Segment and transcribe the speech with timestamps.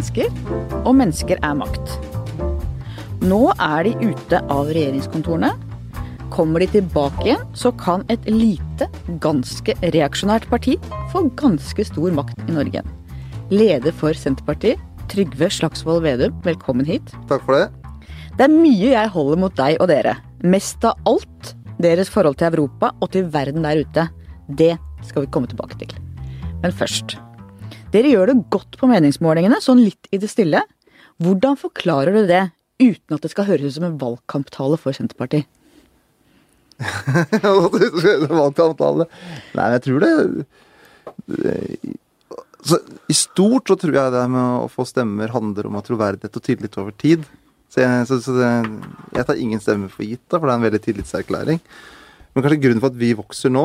[0.00, 0.30] mennesker,
[0.86, 1.96] og mennesker er makt.
[3.20, 5.52] Nå er de ute av regjeringskontorene.
[6.32, 8.88] Kommer de tilbake igjen, så kan et lite,
[9.20, 10.78] ganske reaksjonært parti
[11.12, 12.84] få ganske stor makt i Norge.
[13.52, 14.80] Leder for Senterpartiet,
[15.10, 17.12] Trygve Slagsvold Vedum, velkommen hit.
[17.28, 17.66] Takk for det.
[18.38, 20.14] Det er mye jeg holder mot deg og dere.
[20.40, 24.06] Mest av alt deres forhold til Europa og til verden der ute.
[24.48, 25.92] Det skal vi komme tilbake til.
[26.62, 27.18] Men først.
[27.90, 30.62] Dere gjør det godt på meningsmålingene, sånn litt i det stille.
[31.20, 32.44] Hvordan forklarer du det
[32.80, 35.48] uten at det skal høres ut som en valgkamptale for Senterpartiet?
[38.40, 39.08] Valgkamptale.
[39.58, 40.12] Nei, jeg tror det
[42.60, 42.76] så
[43.08, 46.44] I stort så tror jeg det med å få stemmer handler om å troverdighet og
[46.44, 47.24] tillit over tid.
[47.72, 48.50] Så jeg, så, så det,
[49.16, 51.60] jeg tar ingen stemmer for gitt, da, for det er en veldig tillitserklæring.
[52.34, 53.64] Men kanskje grunnen for at vi vokser nå,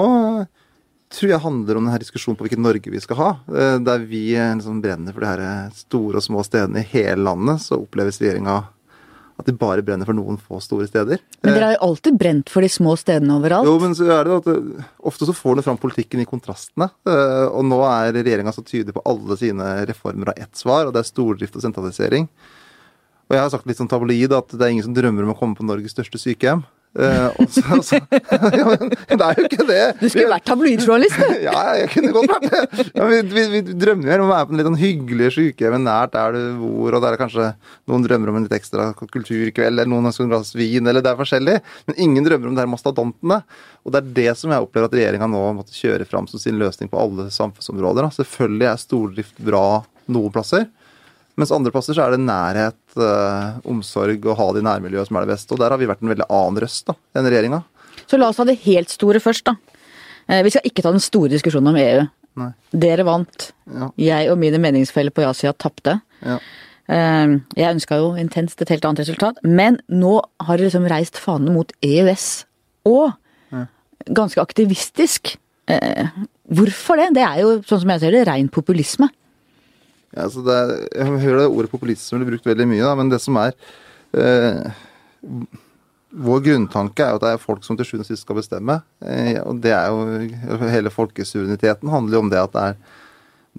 [1.15, 3.31] tror jeg handler om denne diskusjonen på hvilket Norge vi skal ha.
[3.49, 7.63] Eh, der vi liksom brenner for de her store og små stedene i hele landet,
[7.65, 8.61] så oppleves regjeringa
[9.35, 11.19] at de bare brenner for noen få store steder.
[11.43, 13.67] Men dere har jo alltid brent for de små stedene overalt.
[13.67, 16.87] Jo, men så er det at det, ofte så får du fram politikken i kontrastene.
[17.09, 20.95] Eh, og nå er regjeringa så tydelig på alle sine reformer av ett svar, og
[20.95, 22.29] det er stordrift og sentralisering.
[23.25, 25.37] Og jeg har sagt litt sånn tabloid at det er ingen som drømmer om å
[25.37, 26.63] komme på Norges største sykehjem.
[26.95, 27.97] Uh, også, også,
[28.55, 29.79] ja, men det er jo ikke det.
[29.99, 31.33] Du skulle vært tabloidjournalist, du.
[31.49, 32.85] ja, jeg kunne godt vært det.
[32.95, 35.75] Ja, vi, vi, vi, drømmer jo om å være på en litt sånn hyggelig sykehjem
[35.83, 37.49] nært der du bor, og der er kanskje
[37.91, 41.11] noen drømmer om en litt ekstra kulturkveld, eller noen ønsker en glass vin, eller det
[41.11, 41.57] er forskjellig.
[41.89, 43.41] Men ingen drømmer om det her mastodontene.
[43.83, 46.55] Og det er det som jeg opplever at regjeringa nå måtte kjøre fram som sin
[46.61, 48.07] løsning på alle samfunnsområder.
[48.21, 49.65] Selvfølgelig er stordrift bra
[50.07, 50.69] noen plasser.
[51.35, 55.17] Mens andre plasser så er det nærhet, eh, omsorg og ha det i nærmiljøet som
[55.19, 55.51] er det beste.
[55.51, 57.63] Og der har vi vært en veldig annen røst da, enn regjeringa.
[58.07, 59.55] Så la oss ta det helt store først, da.
[60.29, 62.05] Eh, vi skal ikke ta den store diskusjonen om EU.
[62.39, 62.51] Nei.
[62.71, 63.49] Dere vant.
[63.71, 63.89] Ja.
[63.99, 65.97] Jeg og mine meningsfeller på ja-sida tapte.
[66.23, 66.39] Ja.
[66.87, 71.19] Eh, jeg ønska jo intenst et helt annet resultat, men nå har dere liksom reist
[71.19, 72.45] fanen mot EØS.
[72.85, 73.11] Og
[73.51, 73.65] Ja.
[74.07, 75.35] ganske aktivistisk.
[75.67, 77.13] Hvorfor det?
[77.15, 79.09] Det er jo, sånn som jeg ser det, rein populisme.
[80.15, 83.11] Ja, altså det er, jeg hører det ordet populisme blir brukt veldig mye, da, men
[83.11, 83.55] det som er
[84.15, 84.75] eh,
[86.15, 88.77] Vår grunntanke er jo at det er folk som til sjuende og sist skal bestemme.
[89.03, 92.77] Eh, og det er jo Hele folkesuvereniteten handler jo om det at det er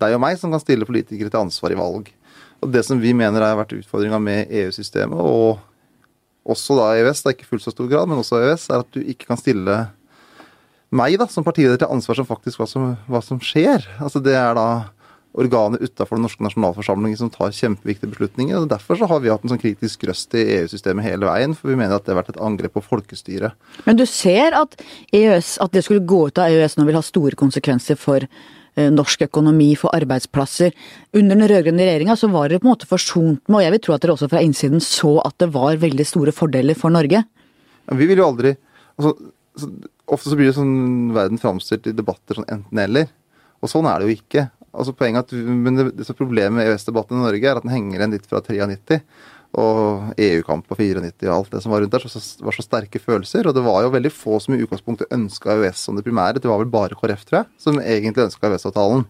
[0.00, 2.08] deg og meg som kan stille politikere til ansvar i valg.
[2.64, 5.60] Og det som vi mener har vært utfordringa med EU-systemet, og
[6.48, 8.90] også da EØS, det er ikke fullt så stor grad, men også EØS, er at
[8.94, 9.78] du ikke kan stille
[10.96, 13.84] meg da, som partileder til ansvar som faktisk hva som, hva som skjer.
[14.00, 14.68] Altså Det er da
[15.36, 18.56] organet utafor den norske nasjonalforsamlingen som tar kjempeviktige beslutninger.
[18.58, 21.70] og Derfor så har vi hatt en sånn kritisk røst i EU-systemet hele veien, for
[21.70, 23.56] vi mener at det har vært et angrep på folkestyret.
[23.84, 24.78] Men du ser at
[25.12, 28.88] EØS, at det skulle gå ut av EØS nå vil ha store konsekvenser for eh,
[28.92, 30.72] norsk økonomi, for arbeidsplasser.
[31.12, 33.84] Under den rød-grønne regjeringa så var dere på en måte forsont med, og jeg vil
[33.84, 37.26] tro at dere også fra innsiden så at det var veldig store fordeler for Norge.
[37.86, 38.56] Ja, vi vil jo aldri
[38.96, 39.14] altså,
[39.56, 39.70] så,
[40.06, 43.08] Ofte så blir det sånn verden framstilt i debatter sånn enten-eller.
[43.58, 44.44] Og sånn er det jo ikke.
[44.76, 47.72] Altså poenget at, men det, det som Problemet med EØS-debatten i Norge er at den
[47.72, 49.00] henger igjen litt fra 93
[49.56, 53.00] og EU-kamp på 94 og alt det som var rundt der, så, var så sterke
[53.00, 53.48] følelser.
[53.48, 56.42] Og det var jo veldig få som i utgangspunktet ønska EØS som det primære.
[56.42, 59.06] Det var vel bare KrF, tror jeg, som egentlig ønska EØS-avtalen.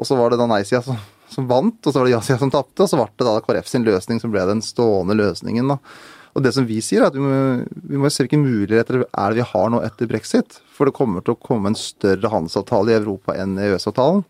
[0.00, 0.98] Og så var det da nei-sida som,
[1.30, 3.68] som, vant, og så var det ja-sida som tapte, og så ble det da KrF
[3.70, 5.74] sin løsning som ble den stående løsningen.
[5.74, 5.78] da.
[6.34, 7.36] Og det som vi sier, er at vi må,
[7.92, 10.58] vi må se hvilke muligheter er det vi har nå etter brexit.
[10.74, 14.24] For det kommer til å komme en større handelsavtale i Europa enn EØS-avtalen.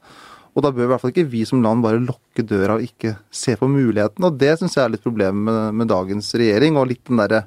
[0.55, 3.17] Og da bør i hvert fall ikke vi som land bare lukke døra og ikke
[3.35, 4.29] se på mulighetene.
[4.29, 7.43] Og det syns jeg er litt problemet med, med, dagens regjering, og litt den derre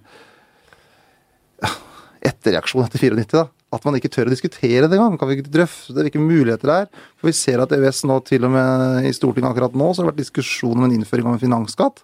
[2.27, 3.47] etterreaksjonen etter 94, da.
[3.75, 5.17] At man ikke tør å diskutere det engang.
[5.19, 7.01] Kan vi ikke drøfte hvilke muligheter det er?
[7.19, 10.07] For vi ser at EØS nå til og med i Stortinget akkurat nå, så har
[10.07, 12.03] det vært diskusjon om en innføring av en finansskatt.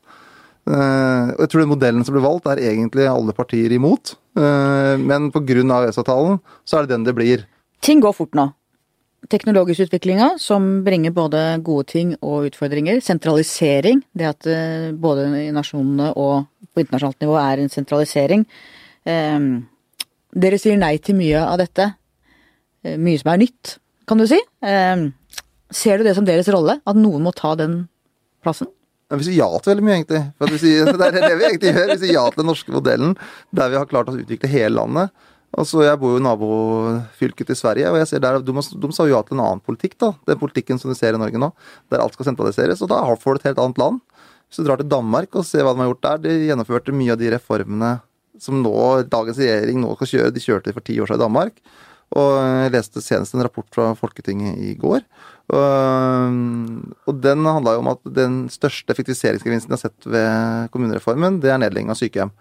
[0.63, 4.16] Uh, jeg tror den modellen som ble valgt, er egentlig alle partier imot.
[4.40, 5.63] Uh, men pga.
[5.83, 7.48] EØS-avtalen så er det den det blir.
[7.83, 8.50] Ting går fort nå.
[9.31, 13.00] Teknologisk utviklinga som bringer både gode ting og utfordringer.
[13.04, 14.02] Sentralisering.
[14.12, 18.48] Det at uh, både i nasjonene og på internasjonalt nivå er en sentralisering.
[19.06, 21.86] dere sier nei til mye av dette.
[22.98, 23.75] mye som er nytt,
[24.08, 24.40] kan du si.
[25.70, 26.80] ser du det som deres rolle?
[26.81, 27.84] At noen må ta den
[28.42, 28.72] plassen?
[29.14, 30.24] Vi sier ja til veldig mye, egentlig.
[30.40, 31.92] For vi sier, det er det vi egentlig gjør.
[31.94, 33.16] Vi sier ja til den norske modellen,
[33.56, 35.30] der vi har klart å utvikle hele landet.
[35.53, 39.05] Altså, Jeg bor jo i nabofylket til Sverige, og jeg ser der, de, de sa
[39.05, 39.97] jo ja til en annen politikk.
[40.01, 41.51] da, Den politikken som du ser i Norge nå,
[41.94, 42.81] der alt skal sentraliseres.
[42.81, 44.01] og Da får du et helt annet land.
[44.47, 47.13] Hvis du drar til Danmark og ser hva de har gjort der, de gjennomførte mye
[47.13, 47.94] av de reformene
[48.41, 48.73] som nå
[49.09, 50.33] dagens regjering nå skal kjøre.
[50.33, 51.61] De kjørte for ti år siden i Danmark.
[52.17, 55.05] Og jeg leste senest en rapport fra Folketinget i går.
[55.51, 61.51] Og, den handla jo om at den største effektiviseringsgevinsten jeg har sett ved kommunereformen, det
[61.51, 62.31] er nedlegging av sykehjem.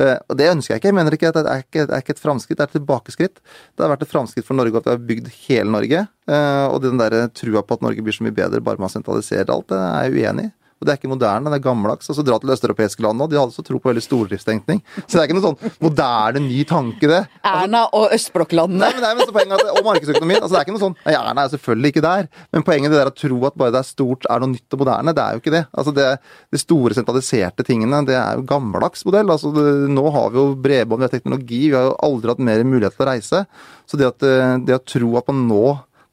[0.00, 0.90] Eh, og det ønsker jeg ikke.
[0.92, 2.78] Jeg mener ikke at det er ikke, det er ikke et framskritt, det er et
[2.78, 3.42] tilbakeskritt.
[3.74, 6.06] Det har vært et framskritt for Norge at vi har bygd hele Norge.
[6.28, 9.50] eh, Og den der trua på at Norge blir så mye bedre bare man sentraliserer
[9.50, 10.54] alt, det er jeg uenig i.
[10.80, 12.08] Og det er ikke moderne, det er gammeldags.
[12.08, 14.80] Altså Dra til østeuropeiske land nå, de hadde så tro på veldig stordriftstenkning.
[15.02, 17.20] Så det er ikke noe sånn moderne, ny tanke, det.
[17.44, 18.80] Erna og østblokklandene.
[18.80, 20.40] Nei, men det er poenget at, Og markedsøkonomien.
[20.40, 22.30] altså Det er ikke noe sånn Nei, Erna er selvfølgelig ikke der.
[22.56, 24.82] Men poenget det der å tro at bare det er stort er noe nytt og
[24.84, 25.62] moderne, det er jo ikke det.
[25.76, 26.08] Altså det,
[26.56, 29.34] De store sentraliserte tingene, det er jo gammeldags modell.
[29.36, 32.42] altså det, Nå har vi jo bredbånd, vi har teknologi, vi har jo aldri hatt
[32.48, 33.44] mer mulighet til å reise.
[33.84, 34.24] Så det, at,
[34.64, 35.64] det å tro at man nå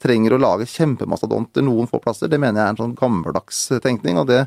[0.02, 4.20] trenger å lage kjempemastodonter noen få plasser, det mener jeg er en sånn gammeldags tenkning.
[4.22, 4.44] og det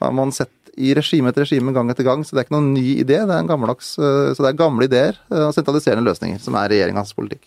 [0.00, 2.72] har man sett i regime etter regime gang etter gang, så det er ikke noen
[2.74, 3.20] ny idé.
[3.22, 7.14] Det er en gammeldags, så det er gamle ideer og sentraliserende løsninger som er regjeringas
[7.14, 7.46] politikk.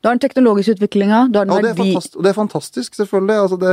[0.00, 1.94] Du har den teknologiske utviklinga, du har den er, verdi...
[1.96, 3.38] Ja, og det er fantastisk, selvfølgelig.
[3.42, 3.72] Altså det,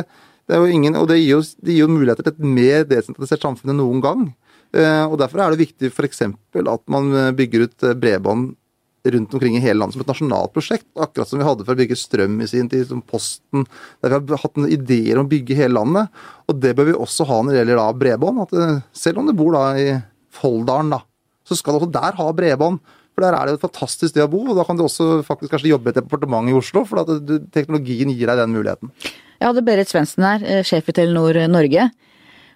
[0.50, 2.88] det er jo ingen, og det gir, jo, det gir jo muligheter til et mer
[2.90, 4.26] desentralisert samfunn enn noen gang.
[4.74, 6.24] Eh, og Derfor er det viktig f.eks.
[6.26, 8.56] at man bygger ut eh, bredbånd
[9.04, 10.88] rundt omkring i hele landet som et nasjonalt prosjekt.
[10.96, 13.66] Akkurat som vi hadde for å bygge strøm i sin tid, som Posten.
[14.04, 16.24] Der vi har hatt noen ideer om å bygge hele landet.
[16.48, 18.44] Og det bør vi også ha når det gjelder da bredbånd.
[18.46, 19.90] At eh, selv om du bor da i
[20.34, 21.02] Folldalen, da,
[21.44, 22.80] så skal du også der ha bredbånd.
[23.14, 25.20] For der er det jo et fantastisk sted å bo, og da kan du også
[25.28, 27.12] faktisk kanskje jobbe i et departement i Oslo, for at
[27.54, 28.90] teknologien gir deg den muligheten.
[29.38, 31.92] Jeg hadde Berit Svendsen her, eh, sjef i Telenor Norge.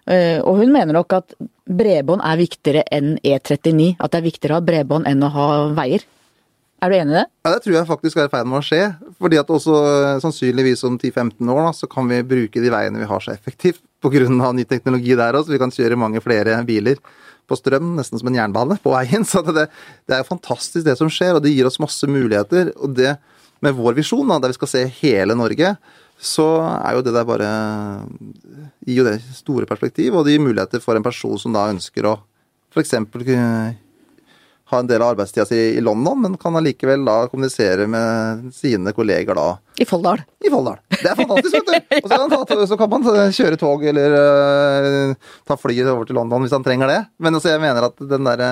[0.08, 1.36] Eh, Og hun mener nok at
[1.68, 3.98] bredbånd er viktigere enn E39.
[4.00, 6.08] At det er viktigere å ha bredbånd enn å ha veier.
[6.78, 7.26] Er du enig i det?
[7.42, 8.82] Ja, Det tror jeg faktisk er i ferd med å skje.
[9.18, 13.02] fordi at også eh, sannsynligvis om 10-15 år da, så kan vi bruke de veiene
[13.02, 14.52] vi har så effektivt pga.
[14.54, 15.52] ny teknologi der også.
[15.52, 17.02] Vi kan kjøre mange flere biler
[17.48, 19.26] på strøm, nesten som en jernbane, på veien.
[19.32, 19.70] Så det,
[20.06, 22.74] det er jo fantastisk det som skjer, og det gir oss masse muligheter.
[22.78, 23.16] Og det
[23.64, 25.74] med vår visjon, da, der vi skal se hele Norge,
[26.18, 27.48] så er jo det der bare
[28.88, 32.08] Gir jo det store perspektiv, og det gir muligheter for en person som da ønsker
[32.10, 32.18] å
[32.74, 32.94] f.eks.
[34.70, 38.92] ha en del av arbeidstida si i London, men kan allikevel da kommunisere med sine
[38.96, 39.48] kolleger da
[39.80, 40.24] I Folldal.
[40.44, 40.80] i Folldal.
[40.92, 41.98] Det er fantastisk, vet du!
[42.02, 46.18] Og så kan, ta, så kan man kjøre tog eller uh, ta flyet over til
[46.18, 47.00] London hvis han trenger det.
[47.22, 48.44] Men altså, jeg mener at den der,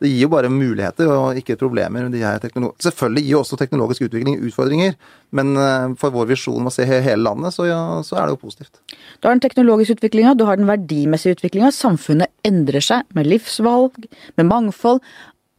[0.00, 2.08] det gir jo bare muligheter og ikke problemer.
[2.08, 4.94] de her Selvfølgelig gir jo også teknologisk utvikling utfordringer,
[5.36, 8.38] men uh, for vår visjon om å se hele landet, så, ja, så er det
[8.38, 8.80] jo positivt.
[9.20, 11.74] Du har den teknologiske utviklinga, du har den verdimessige utviklinga.
[11.74, 13.98] Samfunnet endrer seg med livsvalg,
[14.40, 15.02] med mangfold.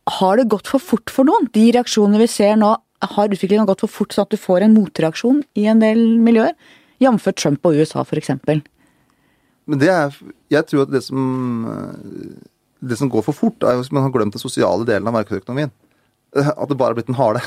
[0.09, 1.48] Har det gått for fort for noen?
[1.53, 4.75] De reaksjonene vi ser nå, har utviklingen gått for fort sånn at du får en
[4.77, 6.56] motreaksjon i en del miljøer?
[7.01, 7.30] Jf.
[7.38, 8.33] Trump og USA, f.eks.
[9.69, 10.15] Men det er
[10.51, 11.21] Jeg tror at det som
[12.81, 15.71] Det som går for fort, er hvis man har glemt den sosiale delen av markedsøkonomien.
[16.33, 17.42] At det bare har blitt en hale.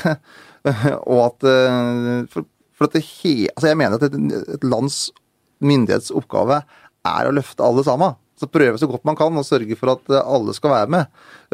[1.11, 4.15] Og at øh, For, for at det he, Altså, jeg mener at et,
[4.55, 5.11] et lands
[5.59, 6.61] myndighetsoppgave
[7.05, 8.15] er å løfte alle sammen.
[8.35, 11.05] Så prøve så godt man kan og sørge for at øh, alle skal være med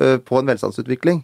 [0.01, 1.21] øh, på en velstandsutvikling.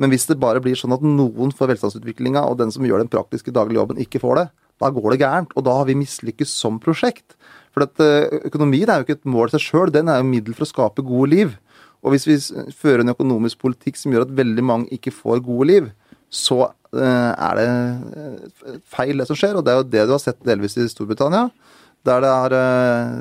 [0.00, 3.10] Men hvis det bare blir sånn at noen får velstandsutviklinga, og den som gjør den
[3.12, 4.46] praktiske daglige jobben, ikke får det,
[4.80, 5.50] da går det gærent.
[5.58, 7.34] Og da har vi mislykkes som prosjekt.
[7.74, 10.30] For at øh, økonomien er jo ikke et mål i seg sjøl, den er jo
[10.30, 11.58] middel for å skape gode liv.
[12.00, 12.38] Og hvis vi
[12.72, 15.90] fører en økonomisk politikk som gjør at veldig mange ikke får gode liv,
[16.32, 19.58] så er det feil det som skjer.
[19.58, 21.50] Og det er jo det du har sett delvis i Storbritannia,
[22.08, 22.56] der det, er,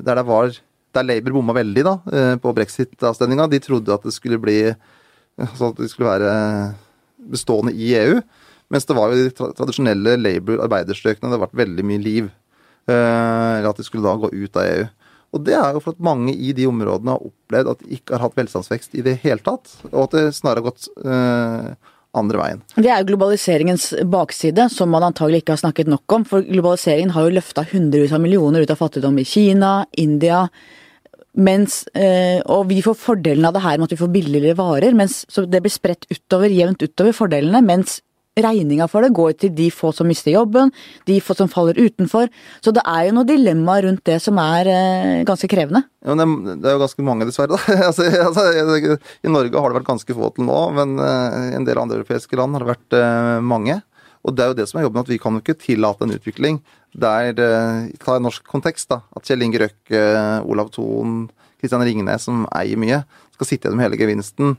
[0.07, 0.55] der det var
[0.99, 3.49] der Labour bomma veldig da, øh, på brexit-avstemninga.
[3.49, 4.61] De trodde at det skulle bli
[5.39, 6.75] altså at det skulle være
[7.31, 8.19] bestående i EU.
[8.69, 12.31] Mens det var jo de tradisjonelle Labour-arbeiderstrøkene det har vært veldig mye liv.
[12.89, 14.87] Eh, Eller at de skulle da gå ut av EU.
[15.29, 18.15] Og det er jo for at mange i de områdene har opplevd at de ikke
[18.15, 19.75] har hatt velstandsvekst i det hele tatt.
[19.91, 22.63] Og at det snarere har gått eh, andre veien.
[22.73, 26.25] Det er jo globaliseringens bakside, som man antagelig ikke har snakket nok om.
[26.25, 30.47] For globaliseringen har jo løfta hundrevis av millioner ut av fattigdom i Kina, India.
[31.37, 34.95] Mens, eh, og vi får fordelen av det her med at vi får billigere varer,
[34.97, 37.61] mens så det blir spredt utover, jevnt utover fordelene.
[37.65, 37.99] Mens
[38.39, 40.71] regninga for det går til de få som mister jobben,
[41.09, 42.29] de få som faller utenfor.
[42.63, 45.83] Så det er jo noe dilemma rundt det som er eh, ganske krevende.
[46.05, 46.25] Ja, det,
[46.63, 47.59] er- jo ganske mange, dessverre.
[47.89, 51.67] altså, altså, I Norge har det vært ganske få til nå, men eh, i en
[51.67, 52.99] del andre europeiske land har det vært
[53.43, 53.81] mange.
[54.27, 56.15] Og det er jo det som er jobben, at vi kan jo ikke tillate en
[56.15, 56.59] utvikling
[56.93, 59.01] der eh, Ta en norsk kontekst, da.
[59.15, 60.01] At Kjell Inge Røkke,
[60.49, 61.29] Olav Thon,
[61.61, 63.03] Kristian Ringnes, som eier mye,
[63.35, 64.57] skal sitte igjen med hele gevinsten.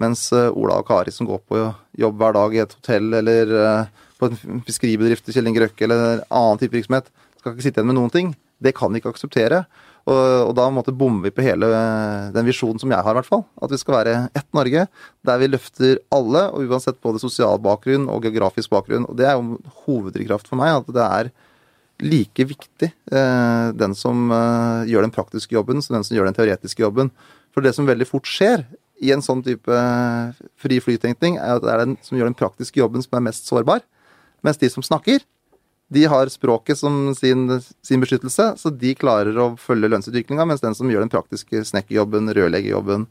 [0.00, 1.64] Mens eh, Ola og Kari som går på
[2.00, 5.84] jobb hver dag i et hotell eller eh, på en fiskeribedrift til Kjell Inge Røkke
[5.88, 8.32] eller en annen type virksomhet, skal ikke sitte igjen med noen ting.
[8.62, 9.64] Det kan vi ikke akseptere.
[10.02, 13.20] Og, og da måtte bommer vi på hele eh, den visjonen som jeg har, i
[13.20, 13.44] hvert fall.
[13.62, 14.86] At vi skal være ett Norge,
[15.26, 19.06] der vi løfter alle, og uansett både sosial bakgrunn og geografisk bakgrunn.
[19.06, 21.32] Og det er jo hoveddrivkraft for meg, at det er
[22.02, 26.38] like viktig eh, den som eh, gjør den praktiske jobben, som den som gjør den
[26.38, 27.12] teoretiske jobben.
[27.54, 28.64] For det som veldig fort skjer
[29.02, 32.38] i en sånn type eh, fri flytenkning, er at det er den som gjør den
[32.38, 33.84] praktiske jobben som er mest sårbar.
[34.42, 35.22] Mens de som snakker,
[35.92, 37.46] de har språket som sin,
[37.84, 42.32] sin beskyttelse, så de klarer å følge lønnsutviklinga, mens den som gjør den praktiske snekkerjobben,
[42.36, 43.06] rørleggerjobben,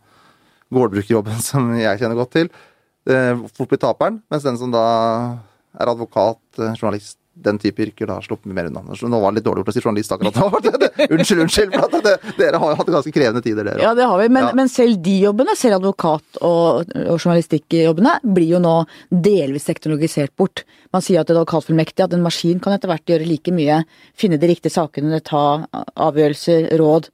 [0.73, 2.51] gårdbrukerjobben, som jeg kjenner godt til,
[3.09, 4.21] eh, fort blir taperen.
[4.33, 4.85] Mens den som da
[5.77, 8.81] er advokat, eh, journalist, den type yrker da sluppet mer unna.
[8.83, 10.47] Nå var det litt dårlig gjort å si journalist akkurat nå.
[11.15, 11.75] unnskyld, unnskyld.
[11.79, 13.81] for det, Dere har jo hatt ganske krevende tider, dere.
[13.81, 14.27] Ja, det har vi.
[14.29, 14.51] Men, Ja.
[14.59, 18.75] men selv de jobbene, selv advokat- og, og journalistikkjobbene, blir jo nå
[19.09, 20.65] delvis teknologisert bort.
[20.91, 23.79] Man sier at en advokatfullmektig, at en maskin kan etter hvert gjøre like mye.
[24.13, 27.09] Finne de riktige sakene, ta avgjørelser, råd.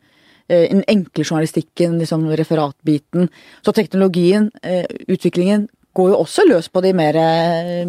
[0.50, 3.30] Eh, Den enkle journalistikken, liksom referatbiten.
[3.64, 7.86] Så teknologien, eh, utviklingen, går jo også løs på de mer eh,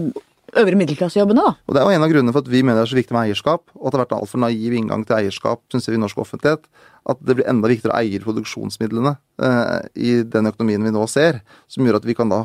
[0.56, 1.54] øvre middelklassejobbene, da.
[1.68, 3.14] Og Det er jo en av grunnene for at vi mener det er så viktig
[3.14, 5.98] med eierskap, og at det har vært en altfor naiv inngang til eierskap synes jeg,
[5.98, 6.64] i norsk offentlighet.
[7.08, 9.14] At det blir enda viktigere å eie produksjonsmidlene
[9.44, 11.40] eh, i den økonomien vi nå ser.
[11.68, 12.42] Som gjør at vi kan da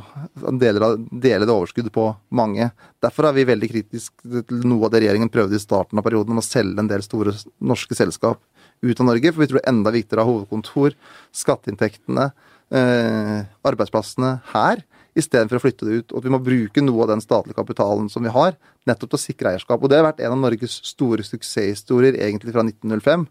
[0.59, 2.69] dele, dele det overskuddet på mange.
[3.03, 6.35] Derfor er vi veldig kritiske til noe av det regjeringen prøvde i starten av perioden,
[6.35, 8.39] om å selge en del store norske selskap
[8.83, 9.31] ut av Norge.
[9.33, 10.95] For vi tror det er enda viktigere å ha hovedkontor,
[11.43, 12.31] skatteinntektene,
[12.71, 14.83] eh, arbeidsplassene her
[15.17, 16.11] istedenfor å flytte det ut.
[16.11, 18.57] Og at vi må bruke noe av den statlige kapitalen som vi har,
[18.89, 19.81] nettopp til å sikre eierskap.
[19.81, 23.27] Og det har vært en av Norges store suksesshistorier egentlig fra 1905.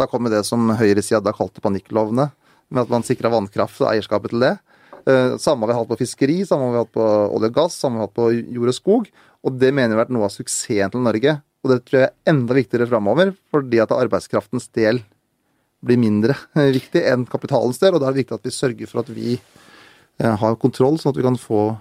[0.00, 2.30] Da kom det som høyresida da kalte panikklovene,
[2.72, 4.54] med at man sikra vannkraft og eierskapet til det.
[5.06, 7.78] Eh, Samme har vi hatt på fiskeri, samme har vi hatt på olje og gass,
[7.78, 9.08] samme har vi hatt på jord og skog.
[9.42, 11.40] Og det mener vi har vært noe av suksessen til Norge.
[11.62, 15.02] Og det tror jeg er enda viktigere framover, fordi at arbeidskraftens del
[15.82, 16.36] blir mindre
[16.78, 17.94] viktig enn kapitalens del.
[17.94, 19.36] Og da er det viktig at vi sørger for at vi
[20.20, 21.72] har kontroll, sånn at vi kan få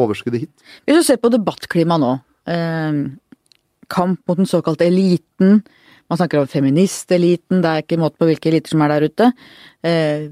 [0.00, 0.64] overskuddet hit.
[0.86, 2.12] Hvis du ser på debattklimaet nå,
[2.50, 3.00] eh,
[3.90, 5.62] kamp mot den såkalte eliten,
[6.10, 9.32] man snakker om feministeliten, det er ikke måte på hvilke eliter som er der ute.
[9.86, 10.30] Eh,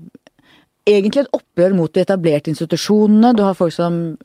[0.89, 3.35] egentlig et oppgjør mot de etablerte institusjonene.
[3.37, 4.17] Du har folk som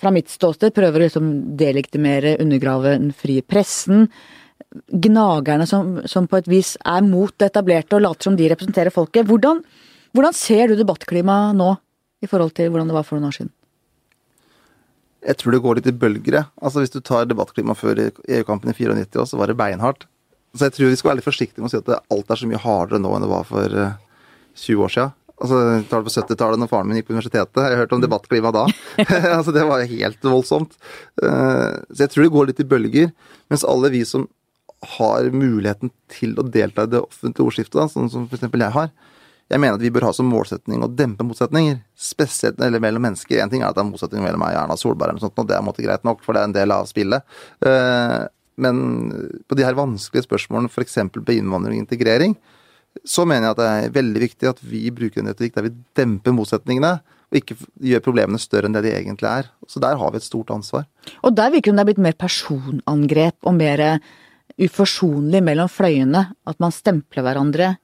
[0.00, 4.08] fra mitt ståsted prøver å liksom delegitimere, undergrave den frie pressen.
[4.92, 8.94] Gnagerne som, som på et vis er mot det etablerte og later som de representerer
[8.94, 9.28] folket.
[9.28, 9.62] Hvordan,
[10.16, 11.74] hvordan ser du debattklimaet nå
[12.20, 13.52] i forhold til hvordan det var for noen år siden?
[15.20, 16.38] Jeg tror det går litt i bølger.
[16.60, 20.06] Altså Hvis du tar debattklimaet før EU-kampen i 94 også, så var det beinhardt.
[20.56, 22.48] Så jeg tror vi skal være litt forsiktige med å si at alt er så
[22.48, 23.98] mye hardere nå enn det var for eh,
[24.58, 25.16] 20 år siden.
[25.40, 25.58] Altså,
[25.88, 27.60] tar det på 70-tallet når faren min gikk på universitetet.
[27.64, 28.66] Jeg hørte om debattklima da.
[29.36, 30.76] altså, det var helt voldsomt.
[31.22, 33.14] Eh, så jeg tror det går litt i bølger.
[33.52, 34.26] Mens alle vi som
[34.96, 38.48] har muligheten til å delta i det offentlige ordskiftet, da, sånn som f.eks.
[38.48, 38.92] jeg har,
[39.50, 41.80] jeg mener at vi bør ha som målsetning å dempe motsetninger.
[41.98, 43.40] Spesielt eller mellom mennesker.
[43.42, 45.48] En ting er at det er motsetninger mellom meg og Erna Solberg, eller sånt, og
[45.48, 47.26] det er måtte greit nok, for det er en del av spillet.
[47.66, 48.20] Eh,
[48.60, 48.76] Men
[49.48, 50.98] på de her vanskelige spørsmålene, f.eks.
[51.14, 52.34] på innvandring og integrering,
[53.06, 55.72] så mener jeg at det er veldig viktig at vi bruker en retorikk der vi
[55.96, 56.90] demper motsetningene,
[57.30, 59.48] og ikke gjør problemene større enn det de egentlig er.
[59.70, 60.84] Så der har vi et stort ansvar.
[61.22, 63.84] Og der virker det det er blitt mer personangrep og mer
[64.60, 66.24] uforsonlig mellom fløyene.
[66.44, 67.76] At man stempler hverandre.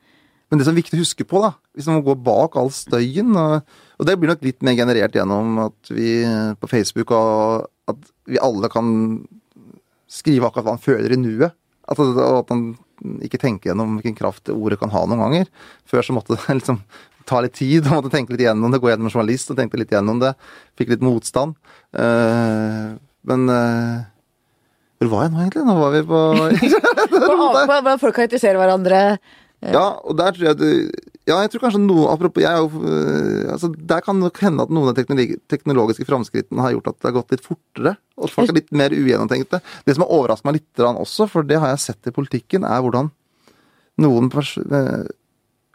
[0.46, 3.34] Men det som er viktig å huske på, da, hvis man går bak all støyen
[3.34, 3.66] og,
[3.98, 6.20] og det blir nok litt mer generert gjennom at vi
[6.60, 8.88] på Facebook og at vi alle kan
[10.10, 11.54] skrive akkurat hva han føler i nuet.
[11.86, 15.50] At, at man ikke tenker gjennom hvilken kraft ordet kan ha noen ganger.
[15.88, 16.80] Før så måtte det liksom
[17.26, 19.78] ta litt tid, og måtte tenke litt gjennom det, gå gjennom en journalist og tenke
[19.80, 20.32] litt gjennom det.
[20.78, 21.56] Fikk litt motstand.
[21.90, 22.94] Uh,
[23.26, 24.06] men uh,
[25.00, 25.64] hvor var jeg nå, egentlig?
[25.66, 26.20] Nå var vi på
[27.66, 29.00] Hvordan folk karakteriserer hverandre.
[29.74, 33.72] Ja, og der tror jeg at Ja, jeg tror kanskje noe Apropos jeg øh, altså,
[33.74, 35.04] Der kan nok hende at noen av de
[35.50, 37.96] teknologiske framskrittene har gjort at det har gått litt fortere.
[38.16, 39.60] Og at folk er litt mer ugjennomtenkte.
[39.86, 42.84] Det som har overrasket meg litt også, for det har jeg sett i politikken, er
[42.84, 43.10] hvordan
[43.98, 45.06] noen øh,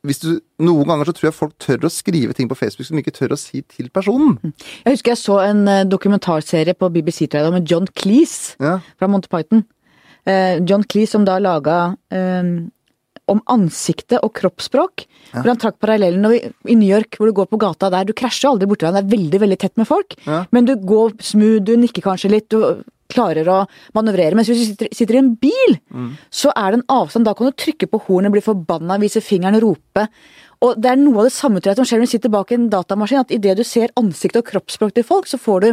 [0.07, 0.29] hvis du,
[0.61, 3.13] Noen ganger så tror jeg folk tør å skrive ting på Facebook som de ikke
[3.15, 4.37] tør å si til personen.
[4.85, 8.79] Jeg husker jeg så en eh, dokumentarserie på BBC tror jeg, med John Cleese Ja.
[8.97, 9.65] fra Monty Python.
[10.25, 12.51] Eh, John Cleese som da laga eh,
[13.31, 15.05] om ansiktet og kroppsspråk.
[15.31, 16.39] Hvor han trakk parallellen når vi,
[16.73, 18.07] i New York, hvor du går på gata der.
[18.07, 20.17] Du krasjer aldri borti deg, det er veldig veldig tett med folk.
[20.25, 20.41] Ja.
[20.51, 23.57] Men du går smooth, du nikker kanskje litt, du klarer å
[23.95, 24.35] manøvrere.
[24.37, 25.79] Mens hvis du sitter, sitter i en bil,
[26.33, 27.27] så er det en avstand.
[27.27, 30.07] Da kan du trykke på hornet, bli forbanna, vise fingeren, rope.
[30.61, 32.69] Og det er noe av det samme til som skjer når du sitter bak en
[32.71, 33.25] datamaskin.
[33.25, 35.69] At idet du ser ansiktet og kroppsspråk til folk, så får du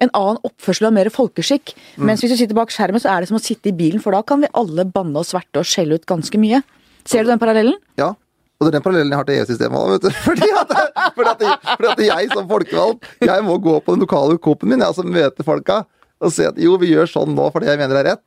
[0.00, 1.74] en annen oppførsel og mer folkeskikk.
[2.00, 4.16] Mens hvis du sitter bak skjermen, så er det som å sitte i bilen, for
[4.16, 6.62] da kan vi alle banne og sverte og skjelle ut ganske mye.
[7.08, 7.78] Ser du den parallellen?
[8.00, 8.12] Ja.
[8.60, 10.08] Og det er den parallellen jeg har til EU-systemet.
[10.26, 10.74] Fordi at,
[11.16, 14.82] fordi, at, fordi at jeg som folkevalgt, jeg må gå på den lokale Coop-en min,
[14.82, 15.82] jeg altså møte folka
[16.20, 18.24] og si at jo, vi gjør sånn nå fordi jeg mener det er rett.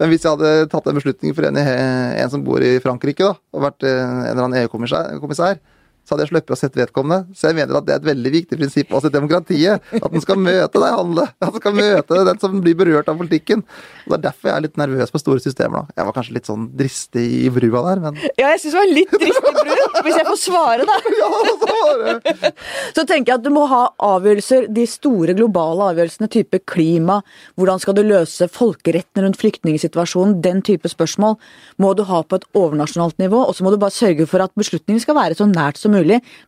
[0.00, 3.38] Men hvis jeg hadde tatt en beslutning for en, en som bor i Frankrike, da,
[3.54, 5.60] og vært eh, en eller annen EU-kommissær,
[6.06, 7.34] så hadde jeg sluppet å sette vedkommende.
[7.34, 9.82] Så jeg mener at det er et veldig viktig prinsipp også i demokratiet.
[9.98, 11.24] At en skal møte deg handle.
[11.42, 13.64] At en skal møte den som blir berørt av politikken.
[14.06, 15.82] Og Det er derfor jeg er litt nervøs på store systemer.
[15.82, 15.96] da.
[15.98, 18.92] Jeg var kanskje litt sånn dristig i brua der, men Ja, jeg syns det var
[18.92, 20.96] litt dristig i brua, hvis jeg får svare, da.
[21.20, 22.62] ja, så
[23.00, 27.18] Så tenker jeg at du må ha avgjørelser, de store globale avgjørelsene, type klima,
[27.58, 31.36] hvordan skal du løse folkeretten rundt flyktningsituasjonen, den type spørsmål,
[31.82, 34.54] må du ha på et overnasjonalt nivå, og så må du bare sørge for at
[34.58, 35.95] beslutningen skal være så nært som mulig.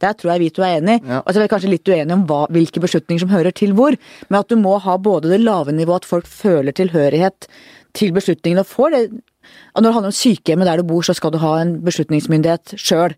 [0.01, 1.01] Der tror jeg vi to er enige.
[1.07, 1.23] Ja.
[1.25, 3.97] Altså, vi er kanskje litt uenige om hva, hvilke beslutninger som hører til hvor,
[4.29, 7.49] men at du må ha både det lave nivået, at folk føler tilhørighet
[7.97, 9.03] til beslutningene og får det
[9.75, 12.75] og når det handler om sykehjemmet der du bor, så skal du ha en beslutningsmyndighet
[12.81, 13.15] sjøl.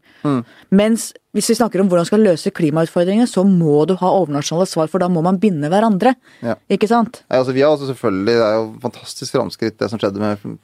[0.71, 4.91] Mens hvis vi snakker om hvordan skal løse klimautfordringene, så må du ha overnasjonale svar,
[4.93, 6.15] for da må man binde hverandre.
[6.45, 6.57] Ja.
[6.71, 7.23] Ikke sant?
[7.31, 10.59] Nei, altså, vi har også selvfølgelig, Det er jo fantastisk framskritt det som skjedde med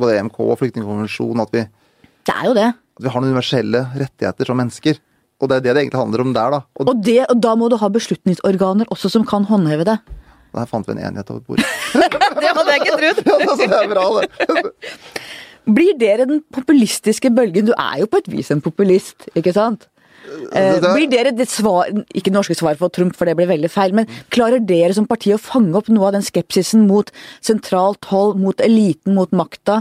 [0.00, 1.44] både EMK og flyktningkonvensjonen.
[1.44, 1.66] At vi,
[2.28, 2.68] Det er jo det.
[2.74, 5.00] at vi har noen universelle rettigheter som mennesker.
[5.40, 6.60] Og det er det det egentlig handler om der, da.
[6.80, 9.98] Og Og, det, og da må du ha beslutningsorganer også som kan håndheve det.
[10.54, 11.64] der fant vi en enighet over bordet.
[12.40, 13.22] Det hadde jeg ikke trodd.
[13.26, 14.72] ja, altså, det er bra, det.
[15.76, 17.68] Blir dere den populistiske bølgen?
[17.68, 19.86] Du er jo på et vis en populist, ikke sant?
[20.20, 23.48] Det, det er- blir dere det svar, ikke norske svar for Trump, for det blir
[23.50, 27.10] veldig feil, men klarer dere som parti å fange opp noe av den skepsisen mot
[27.44, 29.80] sentralt hold, mot eliten, mot makta,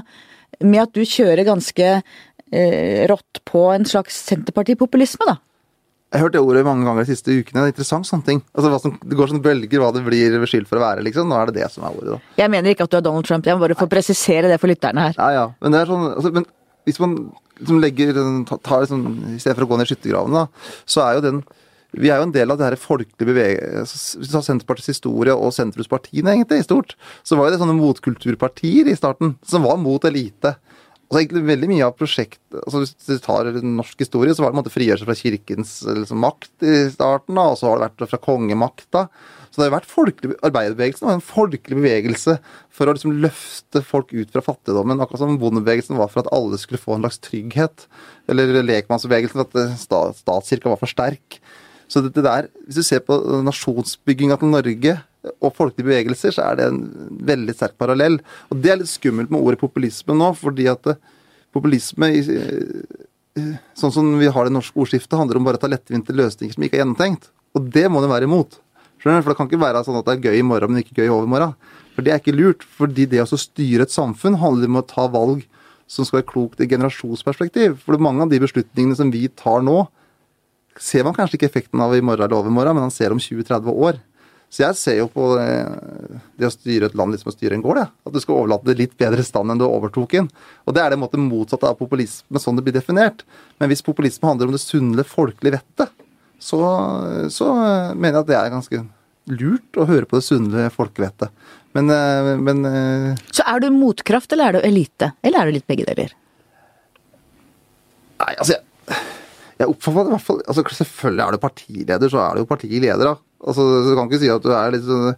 [0.61, 5.37] med at du kjører ganske eh, rått på en slags senterpartipopulisme, da?
[6.09, 7.61] Jeg har hørt det ordet mange ganger de siste ukene.
[7.61, 8.39] Det er interessant sånne ting.
[8.57, 11.29] Altså, som, Det går sånn bølger hva det blir beskyldt for å være, liksom.
[11.29, 12.33] Nå er det det som er ordet, da.
[12.39, 14.71] Jeg mener ikke at du er Donald Trump, jeg må bare få presisere det for
[14.71, 15.19] lytterne her.
[15.19, 15.45] Ja, ja.
[15.61, 16.47] Men det er sånn altså, Men
[16.89, 17.13] hvis man
[17.59, 18.17] liksom legger
[18.49, 21.43] tar liksom, I stedet for å gå ned i skyttergravene, da, så er jo den
[21.99, 25.33] Vi er jo en del av det her folkelige bevegelsen Hvis du tar Senterpartiets historie
[25.35, 29.77] og sentrumspartiene, egentlig, i stort, så var jo det sånne motkulturpartier i starten, som var
[29.81, 30.55] mot elite.
[31.09, 34.51] Og så egentlig veldig mye av prosjekt, altså Hvis du tar norsk historie, så var
[34.51, 38.11] det en måte frigjørelse fra kirkens liksom, makt i starten, og så har det vært
[38.11, 39.07] fra kongemakta.
[39.49, 42.35] Så det har vært folkelig, Arbeiderbevegelsen var en folkelig bevegelse
[42.69, 45.01] for å liksom løfte folk ut fra fattigdommen.
[45.01, 47.87] Akkurat som bondebevegelsen var for at alle skulle få en slags trygghet.
[48.29, 51.39] Eller lekmannsbevegelsen for at eh, statskirka var for sterk.
[51.89, 53.17] Så det, det der, Hvis du ser på
[53.49, 56.81] nasjonsbygginga til Norge og folkelige bevegelser, så er det en
[57.27, 58.19] veldig sterk parallell.
[58.49, 60.99] Og det er litt skummelt med ordet populisme nå, fordi at eh,
[61.55, 63.05] populisme i, eh,
[63.77, 66.63] Sånn som vi har det norske ordskiftet, handler om bare å ta lettvinte løsninger som
[66.65, 67.29] ikke er gjennomtenkt.
[67.55, 68.57] Og det må det være imot.
[68.99, 69.23] Skjønner du?
[69.23, 71.05] For det kan ikke være sånn at det er gøy i morgen, men ikke gøy
[71.05, 71.53] i overmorgen.
[71.95, 72.65] For det er ikke lurt.
[72.75, 75.45] Fordi det å styre et samfunn handler om å ta valg
[75.89, 77.79] som skal være klokt i generasjonsperspektiv.
[77.85, 79.77] For mange av de beslutningene som vi tar nå,
[80.79, 83.71] ser man kanskje ikke effekten av i morgen eller overmorgen, men man ser om 20-30
[83.87, 84.01] år.
[84.49, 87.53] Så jeg ser jo på eh, det å styre et land litt som å styre
[87.53, 87.83] en gård.
[87.83, 87.89] Ja.
[88.09, 90.29] At du skal overlate det litt bedre stand enn du overtok den.
[90.65, 93.21] Og det er det måte motsatte av populisme, sånn det blir definert.
[93.61, 95.93] Men hvis populisme handler om det sunne, folkelige vettet,
[96.41, 96.63] så,
[97.29, 98.81] så eh, mener jeg at det er ganske
[99.29, 101.29] lurt å høre på det sunne folkevettet.
[101.77, 102.65] Men, eh, men
[103.29, 105.13] Så er du motkraft, eller er du elite?
[105.21, 106.17] Eller er du litt begge deler?
[108.19, 108.97] Nei, altså jeg,
[109.61, 113.13] jeg oppfatter i hvert fall altså Selvfølgelig er du partileder, så er du jo partileder,
[113.13, 113.28] da.
[113.39, 115.13] Altså, du kan ikke si at du er litt sånn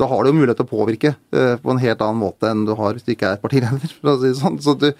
[0.00, 2.66] Da har du jo mulighet til å påvirke uh, på en helt annen måte enn
[2.68, 3.88] du har hvis du ikke er partileder.
[4.00, 4.58] for å si det sånn.
[4.60, 4.90] Så du,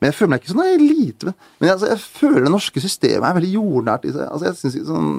[0.00, 1.26] men jeg føler meg ikke sånn elite.
[1.28, 4.06] Men, men altså, jeg føler det norske systemet er veldig jordnært.
[4.08, 4.24] i seg.
[4.30, 5.10] Altså, jeg synes ikke sånn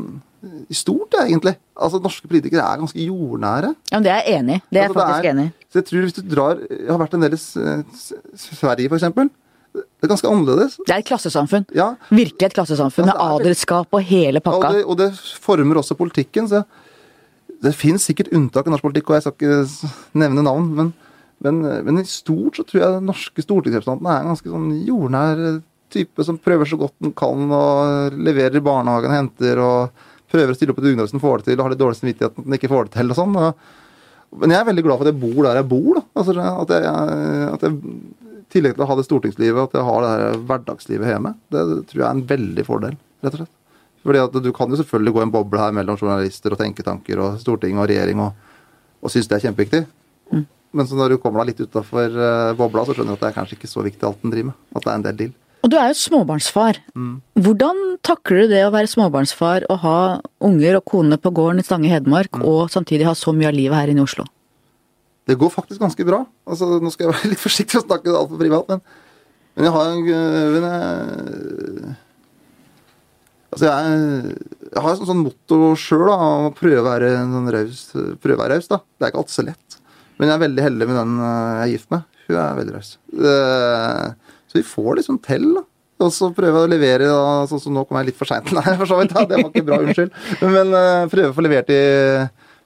[0.74, 1.54] I stort, jeg, egentlig.
[1.78, 3.70] Altså, Norske politikere er ganske jordnære.
[3.92, 4.64] Ja, men Det er jeg enig i.
[4.72, 5.54] Det er jeg Altså, faktisk enig i.
[5.72, 7.42] Så jeg tror hvis du drar Jeg har vært en del i
[8.42, 9.30] Sverige, eksempel.
[9.72, 10.74] Det er ganske annerledes.
[10.84, 11.66] Det er et klassesamfunn.
[11.78, 14.72] Ja, Virkelig et klassesamfunn med Ja, det er adelskap og hele Ja, og, pakka.
[14.76, 15.12] det, og det
[15.46, 16.50] former også politikken.
[16.52, 16.64] Så
[17.62, 19.92] det finnes sikkert unntak i norsk politikk, og jeg skal ikke
[20.24, 20.94] nevne navn, men,
[21.46, 25.44] men, men i stort så tror jeg den norske stortingsrepresentanten er en ganske sånn jordnær
[25.92, 30.58] type som prøver så godt den kan, og leverer i barnehagen, henter og prøver å
[30.58, 32.48] stille opp i dugnad hvis den får det til, og har litt dårlig samvittighet når
[32.48, 33.38] den ikke får det til, og sånn.
[34.42, 35.90] Men jeg er veldig glad for at jeg bor der jeg bor.
[35.98, 36.04] da.
[36.22, 36.92] Altså, at jeg,
[37.52, 37.80] at jeg
[38.42, 41.34] i tillegg til å ha det stortingslivet, at jeg har det her hverdagslivet hjemme.
[41.52, 43.58] Det tror jeg er en veldig fordel, rett og slett.
[44.02, 47.40] Fordi at Du kan jo selvfølgelig gå en boble her mellom journalister og tenketanker og
[47.44, 48.32] storting og regjering og,
[49.02, 49.84] og synes det er kjempeviktig.
[50.72, 52.14] Men så når du kommer deg litt utafor
[52.56, 54.60] bobla, så skjønner du at det er kanskje ikke så viktig alt den driver med.
[54.72, 55.34] At det er en del deal.
[55.62, 56.80] Og du er jo småbarnsfar.
[56.96, 57.10] Mm.
[57.44, 59.98] Hvordan takler du det å være småbarnsfar og ha
[60.48, 62.46] unger og kone på gården i Stange Hedmark, Mm.
[62.48, 64.26] og samtidig ha så mye av livet her inne i Oslo?
[65.28, 66.24] Det går faktisk ganske bra.
[66.48, 68.82] Altså, Nå skal jeg være litt forsiktig og snakke altfor privat, men
[69.54, 70.06] Men jeg har en
[70.56, 71.61] men jeg,
[73.52, 74.36] Altså, jeg,
[74.72, 77.82] jeg har et sånn motto sjøl om å prøve å være sånn raus.
[78.24, 78.78] Prøve raus, da.
[78.96, 79.78] Det er ikke alltid så lett.
[80.18, 82.06] Men jeg er veldig heldig med den eh, jeg er gift med.
[82.30, 82.92] Hun er veldig raus.
[83.12, 85.66] Eh, Så vi får liksom til, da.
[86.02, 88.48] Og så prøve å levere, da, sånn som nå kom jeg litt for seint.
[88.58, 89.12] Nei, for så vidt.
[89.18, 89.26] Da.
[89.30, 90.16] Det var ikke bra, unnskyld.
[90.48, 91.82] Men eh, prøve å få levert i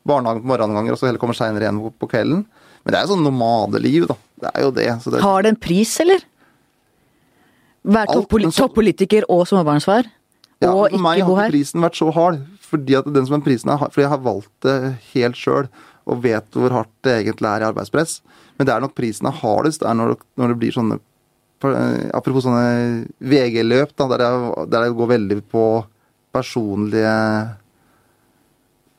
[0.06, 2.46] barnehagen på morgenen ganger, og så heller komme seinere igjen på, kvelden.
[2.86, 4.20] Men det er jo sånn nomadeliv, da.
[4.46, 4.88] Det er jo det.
[5.02, 6.22] Så det Har det en pris, eller?
[7.86, 10.08] Være toppolitiker toppoli men så- toppolitiker og småbarnsfar?
[10.64, 12.40] Ja, og for meg har ikke prisen vært så hard.
[12.66, 14.78] Fordi at den som er prisen er fordi jeg har valgt det
[15.14, 15.68] helt sjøl
[16.06, 18.20] og vet hvor hardt det egentlig er i arbeidspress.
[18.58, 20.98] Men det er nok prisen er hardest det er når det, når det blir sånne
[21.00, 25.66] eh, Apropos sånne VG-løp, da, der, det der jeg går veldig på
[26.36, 27.16] personlige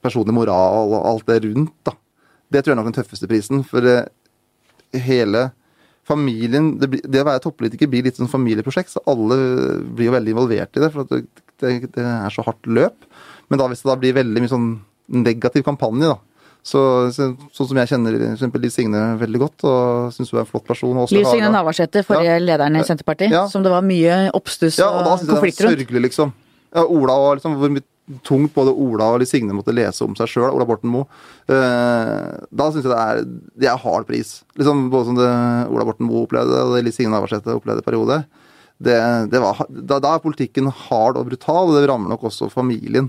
[0.05, 1.97] Personlig moral og alt det rundt, da.
[2.53, 3.64] Det tror jeg er nok den tøffeste prisen.
[3.66, 4.05] For eh,
[5.03, 5.49] hele
[6.07, 9.38] familien det, blir, det å være toppolitiker blir litt sånn familieprosjekt, så alle
[9.97, 10.92] blir jo veldig involvert i det.
[10.95, 13.07] For at det, det, er så hardt løp.
[13.51, 14.71] Men da hvis det da blir veldig mye sånn
[15.27, 16.19] negativ kampanje, da.
[16.66, 16.81] Så,
[17.14, 20.49] så, sånn som jeg kjenner for Liv Signe veldig godt, og syns hun er en
[20.51, 20.97] flott person.
[21.05, 23.45] Også Liv Signe Navarsete, forrige lederen i Senterpartiet, Ja.
[23.47, 25.85] som det var mye oppstuss Ja, og da og syns jeg det konflikter er rundt.
[25.85, 26.33] sørgelig, liksom.
[26.75, 27.87] Ja, Ola og liksom, Hvor mye
[28.27, 31.07] tungt både Ola og Liv Signe måtte lese om seg sjøl, Ola Borten Moe.
[31.47, 33.23] Eh, da syns jeg det er
[33.62, 34.42] Det er hard pris.
[34.59, 35.31] Liksom Både som det
[35.71, 38.25] Ola Borten Moe opplevde, og det Liv Signe Navarsete opplevde i periode.
[38.76, 38.96] Det,
[39.32, 43.08] det var, da, da er politikken hard og brutal, og det rammer nok også familien.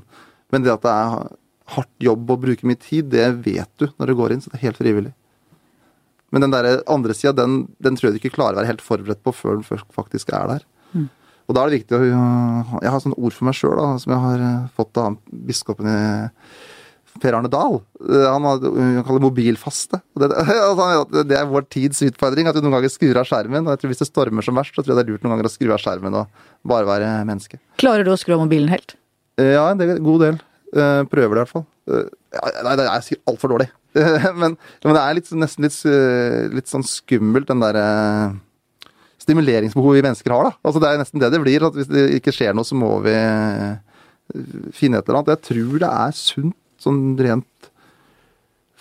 [0.54, 1.30] Men det at det er
[1.76, 4.62] hardt jobb og bruke mye tid, det vet du når du går inn, så det
[4.62, 5.14] er helt frivillig.
[6.32, 8.84] Men den der andre sida, den, den tror jeg du ikke klarer å være helt
[8.84, 10.66] forberedt på før den faktisk er der.
[11.48, 14.24] Og da er det viktig å Jeg har sånne ord for meg sjøl som jeg
[14.24, 15.16] har eh, fått av
[15.48, 16.00] biskopen i
[17.22, 17.80] Per Arne Dahl.
[18.04, 20.00] Eh, Han, han kaller mobilfaste.
[20.18, 23.66] Det, altså, det er vår tids utfordring, at du noen ganger skrur av skjermen.
[23.68, 25.36] Og jeg tror Hvis det stormer som verst, så tror jeg det er lurt noen
[25.38, 27.60] ganger å skru av skjermen og bare være menneske.
[27.82, 28.96] Klarer du å skru av mobilen helt?
[29.40, 30.40] Eh, Ja, en del, god del.
[30.76, 31.68] Eh, Prøver det i hvert fall.
[31.88, 33.70] Nei, det er sikkert altfor dårlig.
[34.42, 35.78] Men, men det er litt, nesten litt,
[36.54, 37.86] litt sånn skummelt, den derre
[39.24, 40.50] stimuleringsbehovet vi mennesker har.
[40.50, 40.52] da.
[40.68, 41.66] Altså Det er nesten det det blir.
[41.66, 43.16] at Hvis det ikke skjer noe, så må vi
[44.76, 45.34] finne et eller annet.
[45.38, 47.72] Jeg tror det er sunt sånn rent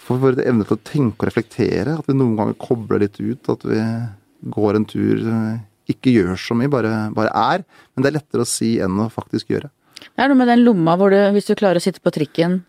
[0.07, 1.97] for vår evne til å tenke og reflektere.
[1.99, 3.51] At vi noen ganger kobler litt ut.
[3.53, 3.81] At vi
[4.57, 5.59] går en tur, eh,
[5.91, 7.65] ikke gjør så mye, bare, bare er.
[7.95, 9.71] Men det er lettere å si enn å faktisk gjøre.
[10.07, 12.61] Det er noe med den lomma hvor du, hvis du klarer å sitte på trikken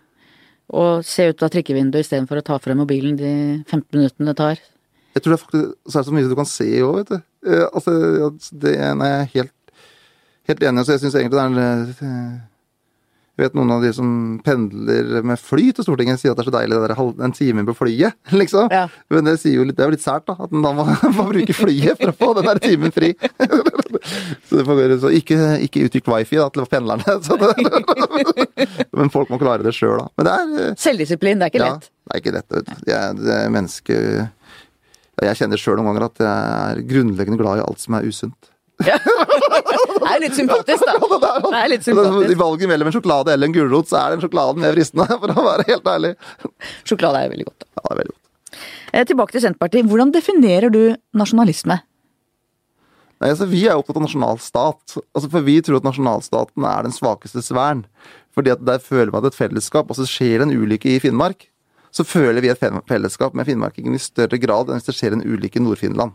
[0.68, 3.32] og se ut av trikkevinduet istedenfor å ta frem mobilen de
[3.70, 4.60] 15 minuttene det tar.
[5.16, 7.14] Jeg tror det er faktisk så er det så mye du kan se òg, vet
[7.14, 7.18] du.
[7.48, 7.94] Eh, altså,
[8.52, 9.56] det er jeg helt,
[10.52, 10.84] helt enig.
[10.86, 12.36] Så jeg syns egentlig det er eh,
[13.38, 14.08] vet noen av de som
[14.46, 17.66] pendler med fly til Stortinget, sier at det er så deilig det der, halv- time
[17.68, 18.72] på flyet, liksom.
[18.74, 18.86] Ja.
[19.14, 20.36] Men det, sier jo litt, det er jo litt sært, da.
[20.48, 20.86] At en da må,
[21.18, 23.12] må bruke flyet for å få den der timen fri.
[24.48, 27.18] så det får være så ikke, ikke utvikle wifi da, til pendlerne.
[27.28, 30.10] Det, men folk må klare det sjøl, da.
[30.18, 32.50] Men det er eh, Selvdisiplin, det er ikke ja, det er ikke lett.
[32.58, 32.90] vet du.
[32.92, 34.02] Jeg, det er menneske...
[35.18, 38.52] Jeg kjenner sjøl noen ganger at jeg er grunnleggende glad i alt som er usunt.
[38.78, 38.94] Det
[40.14, 40.94] er litt sympatisk, da.
[41.52, 42.32] Det er litt sympatisk.
[42.34, 45.34] I valget mellom en sjokolade eller en gulrot, så er den sjokoladen mer fristende, for
[45.34, 46.14] å være helt ærlig.
[46.88, 47.66] Sjokolade er veldig godt.
[47.66, 47.70] da.
[47.74, 48.24] Ja, det er veldig godt.
[48.94, 49.90] Eh, Tilbake til Senterpartiet.
[49.90, 50.82] Hvordan definerer du
[51.18, 51.80] nasjonalisme?
[53.18, 54.98] Nei, altså, Vi er opptatt av nasjonalstat.
[55.02, 57.84] Altså, for Vi tror at nasjonalstaten er den svakestes vern.
[58.38, 61.00] Fordi at Der føler man at et fellesskap Og så skjer det en ulykke i
[61.02, 61.48] Finnmark,
[61.90, 65.24] så føler vi et fellesskap med finnmarkingen i større grad enn hvis det skjer en
[65.26, 66.12] ulykke i Nord-Finland.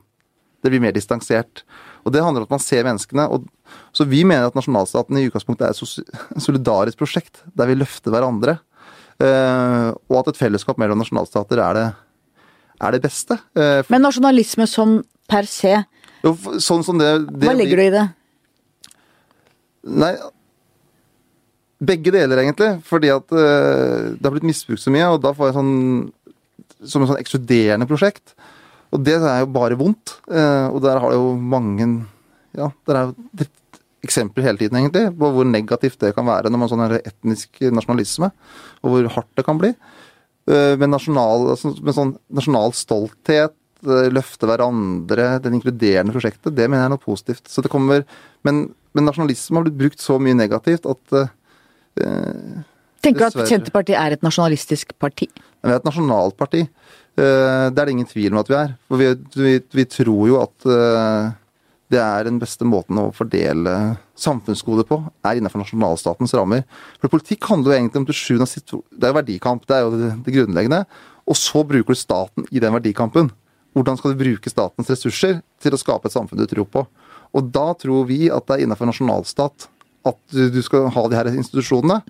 [0.63, 1.65] Det blir mer distansert.
[2.03, 3.29] Og Det handler om at man ser menneskene.
[3.31, 3.47] og
[3.95, 8.59] Så vi mener at nasjonalstaten i utgangspunktet er et solidarisk prosjekt, der vi løfter hverandre.
[9.23, 11.87] Eh, og at et fellesskap mellom nasjonalstater er det,
[12.83, 13.39] er det beste.
[13.55, 15.77] Eh, Men nasjonalisme som per se,
[16.23, 18.07] jo, sånn som det, det hva legger du i det?
[20.03, 20.13] Nei
[21.83, 22.77] Begge deler, egentlig.
[22.87, 25.73] Fordi at eh, det har blitt misbrukt så mye, og da får jeg sånn
[26.87, 28.37] Som et sånn ekskluderende prosjekt.
[28.93, 30.19] Og det er jo bare vondt.
[30.29, 31.89] Eh, og der har det jo mange
[32.53, 36.51] Ja, det er jo et eksempler hele tiden, egentlig, på hvor negativt det kan være
[36.51, 38.29] når man sånn er etnisk nasjonalisme,
[38.83, 39.71] og hvor hardt det kan bli.
[40.45, 43.55] Men med, nasjonal, altså, med sånn nasjonal stolthet,
[43.87, 47.47] eh, løfte hverandre, den inkluderende prosjektet, det mener jeg er noe positivt.
[47.49, 48.03] Så det kommer,
[48.43, 52.61] men, men nasjonalisme har blitt brukt så mye negativt at eh,
[53.03, 53.49] Tenker du at.
[53.51, 55.27] Senterpartiet er et nasjonalistisk parti?
[55.33, 56.63] Det er et nasjonalt parti.
[57.19, 58.75] Eh, Det er det ingen tvil om at vi er.
[58.89, 61.33] For vi, vi, vi tror jo at eh,
[61.93, 64.97] det er den beste måten å fordele samfunnsgoder på,
[65.27, 66.65] er innenfor nasjonalstatens rammer.
[67.03, 69.77] For politikk handler jo egentlig om til sjuende og sist Det er jo verdikamp, det
[69.77, 70.85] er jo det, det grunnleggende.
[71.29, 73.29] Og så bruker du staten i den verdikampen.
[73.77, 76.87] Hvordan skal du bruke statens ressurser til å skape et samfunn du tror på?
[77.33, 79.69] Og da tror vi at det er innenfor nasjonalstat
[80.09, 82.01] at du skal ha de her institusjonene.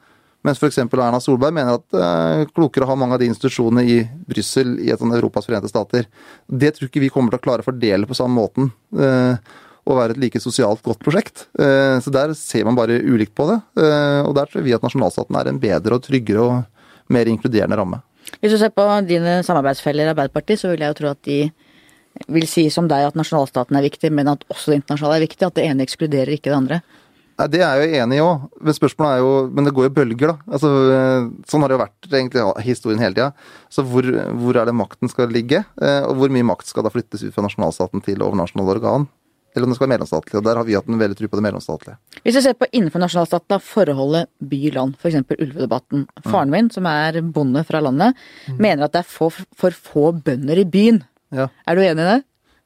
[0.43, 0.79] Mens f.eks.
[0.83, 4.75] Erna Solberg mener at det er klokere å ha mange av de institusjonene i Brussel,
[4.83, 6.09] i et sånt Europas forente stater.
[6.49, 8.73] Det tror ikke vi kommer til å klare å fordele på samme måten.
[8.99, 9.37] eh,
[9.85, 11.47] Og være et like sosialt godt prosjekt.
[11.59, 13.63] Eh, Så der ser man bare ulikt på det.
[13.83, 16.65] Eh, Og der tror vi at nasjonalstaten er en bedre og tryggere og
[17.09, 18.03] mer inkluderende ramme.
[18.41, 21.53] Hvis du ser på dine samarbeidsfeller i Arbeiderpartiet, så vil jeg jo tro at de
[22.29, 25.47] vil si som deg at nasjonalstaten er viktig, men at også det internasjonale er viktig.
[25.47, 26.83] At det ene ekskluderer ikke det andre.
[27.43, 29.89] Nei, Det er jeg jo enig i òg, men spørsmålet er jo Men det går
[29.89, 30.37] jo bølger, da.
[30.55, 33.33] Altså, eh, sånn har det jo vært egentlig historien hele tida.
[33.73, 34.07] Så hvor,
[34.39, 35.65] hvor er det makten skal ligge?
[35.81, 39.09] Eh, Og hvor mye makt skal da flyttes ut fra nasjonalstaten til overnasjonale organ?
[39.53, 40.39] Eller om det skal være mellomstatlig.
[40.39, 41.99] Og der har vi hatt en veldig tro på det mellomstatlige.
[42.25, 45.19] Hvis du ser på innenfor nasjonalstaten, da, forholdet by-land, f.eks.
[45.37, 46.07] ulvedebatten.
[46.25, 48.17] Faren min, som er bonde fra landet,
[48.57, 51.03] mener at det er for, for få bønder i byen.
[51.37, 51.51] Ja.
[51.69, 52.23] Er du enig i det?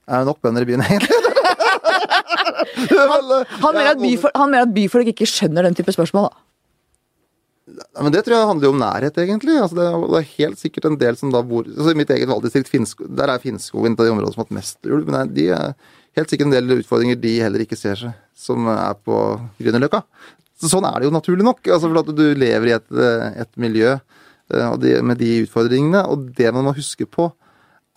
[0.07, 1.11] Er det nok bønder i byen, egentlig?
[3.63, 6.29] Han mener at, byfolk, han mener at byfolk ikke skjønner den type spørsmål.
[6.31, 6.43] da.
[7.67, 9.57] Ja, men Det tror jeg handler jo om nærhet, egentlig.
[9.59, 12.13] Altså, det, er, det er helt sikkert en del som da bor altså, I mitt
[12.15, 15.09] eget valgdistrikt, Finnsko, der er Finnskogen de områdene som har hatt mest ulv.
[15.11, 15.75] Men de er
[16.17, 19.19] helt sikkert en del utfordringer de heller ikke ser seg, som er på
[19.59, 20.05] Grünerløkka.
[20.57, 21.61] Så sånn er det jo naturlig nok.
[21.67, 26.07] Altså, for at du lever i et, eh, et miljø eh, de, med de utfordringene.
[26.07, 27.29] Og det man må huske på,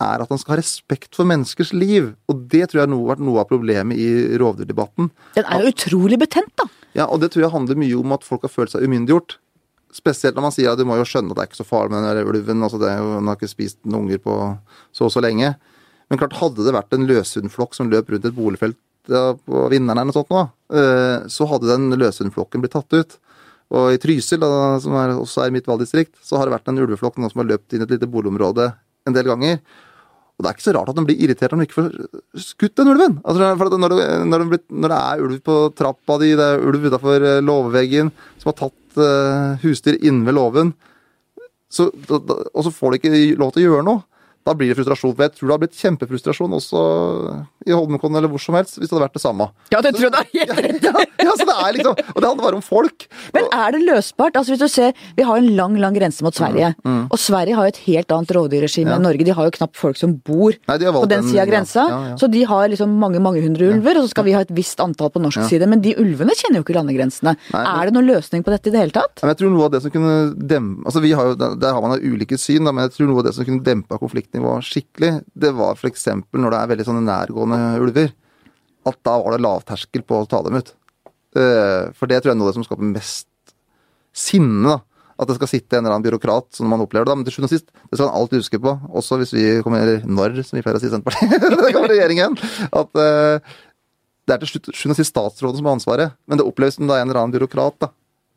[0.00, 2.12] er at han skal ha respekt for menneskers liv.
[2.30, 5.10] Og det tror jeg har vært noe av problemet i rovdyrdebatten.
[5.36, 6.66] Den er jo utrolig betent, da.
[6.96, 9.38] Ja, og det tror jeg handler mye om at folk har følt seg umyndiggjort.
[9.94, 11.94] Spesielt når man sier at du må jo skjønne at det er ikke så farlig
[11.94, 12.62] med den ulven.
[12.66, 14.36] altså Den har ikke spist noen unger på
[14.94, 15.54] så og så lenge.
[16.10, 18.78] Men klart, hadde det vært en løshundflokk som løp rundt et boligfelt
[19.10, 20.42] ja, på Vinneren eller noe sånt, nå,
[20.76, 23.16] eh, så hadde den løshundflokken blitt tatt ut.
[23.70, 26.80] Og i Trysil, da, som er, også er mitt valgdistrikt, så har det vært en
[26.82, 28.72] ulveflokk som har løpt inn et lite boligområde
[29.06, 29.60] en del ganger.
[30.40, 31.88] Og det er ikke så rart at de blir irritert når de ikke får
[32.40, 33.18] skutt den ulven.
[33.28, 36.64] Altså, for når, det, når, det når det er ulv på trappa di, det er
[36.64, 38.08] ulv utafor låveveggen
[38.40, 40.72] som har tatt uh, husdyr inne ved låven,
[41.76, 44.02] og så får de ikke lov til å gjøre noe.
[44.46, 45.12] Da blir det frustrasjon.
[45.14, 46.80] For jeg tror det har blitt kjempefrustrasjon også
[47.68, 49.46] i Holmenkollen eller hvor som helst, hvis det hadde vært det samme.
[49.70, 52.20] Ja, det tror jeg du har helt rett Ja, ja, så det er liksom, Og
[52.22, 53.04] det handler bare om folk.
[53.34, 54.38] Men er det løsbart?
[54.40, 56.72] Altså hvis du ser, Vi har en lang lang grense mot Sverige.
[56.86, 58.96] Og Sverige har jo et helt annet rovdyrregime Mm, Ja.
[58.96, 59.24] enn Norge.
[59.28, 61.82] De har jo knapt folk som bor Nei, på den en- sida av grensa.
[61.90, 62.16] ja.
[62.16, 64.80] Så de har liksom mange mange hundre ulver, og så skal vi ha et visst
[64.80, 65.68] antall på norsk side.
[65.68, 67.36] Men de ulvene kjenner jo ikke landegrensene.
[67.52, 69.20] Nei, men- Er det noen løsning på dette i det hele tatt?
[69.22, 72.00] Jeg tror noe av det som kunne dempe altså vi har jo, Der har man
[72.00, 73.98] ulike syn, da, men jeg tror noe av det som kunne dempa
[74.30, 76.06] konfliktnivået skikkelig, det var f.eks.
[76.32, 78.12] når det er veldig sånne nærgående ulver.
[78.86, 80.72] At da var det lavterskel på å ta dem ut.
[81.36, 83.26] Eh, For det tror jeg er noe av det som skaper mest
[84.14, 84.62] sinne.
[84.68, 84.80] da.
[85.20, 87.16] At det skal sitte en eller annen byråkrat som man opplever det.
[87.16, 89.82] Men til sjuende og sist, det skal man alltid huske på, også hvis vi kommer
[89.84, 92.38] eller når, som vi pleier å si i Senterpartiet, det kommer regjeringen,
[92.72, 93.52] at eh,
[94.26, 96.16] det er til sjuende og sist statsråden som har ansvaret.
[96.30, 97.90] Men det oppleves som det er en eller annen byråkrat da,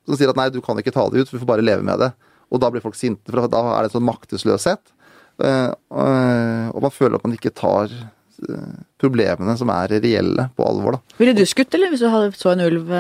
[0.10, 2.02] som sier at nei, du kan ikke ta det ut, vi får bare leve med
[2.04, 2.12] det.
[2.52, 4.84] Og da blir folk sinte, for da er det en sånn maktesløshet.
[5.42, 10.68] Eh, eh, Og man føler at man ikke tar eh, problemene som er reelle, på
[10.68, 10.98] alvor.
[10.98, 11.18] da.
[11.18, 12.92] Ville du skutt, eller hvis du så en ulv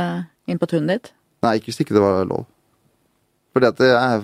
[0.47, 1.13] inn på tunet ditt?
[1.43, 2.45] Nei, ikke hvis ikke det var lov.
[3.53, 4.23] For det er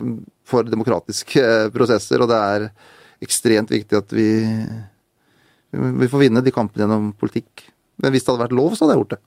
[0.49, 2.69] for demokratiske prosesser, og det er
[3.21, 4.29] ekstremt viktig at vi
[5.69, 7.67] vi får vinne de kampene gjennom politikk.
[8.01, 9.19] Men hvis det hadde vært lov, så hadde jeg gjort det.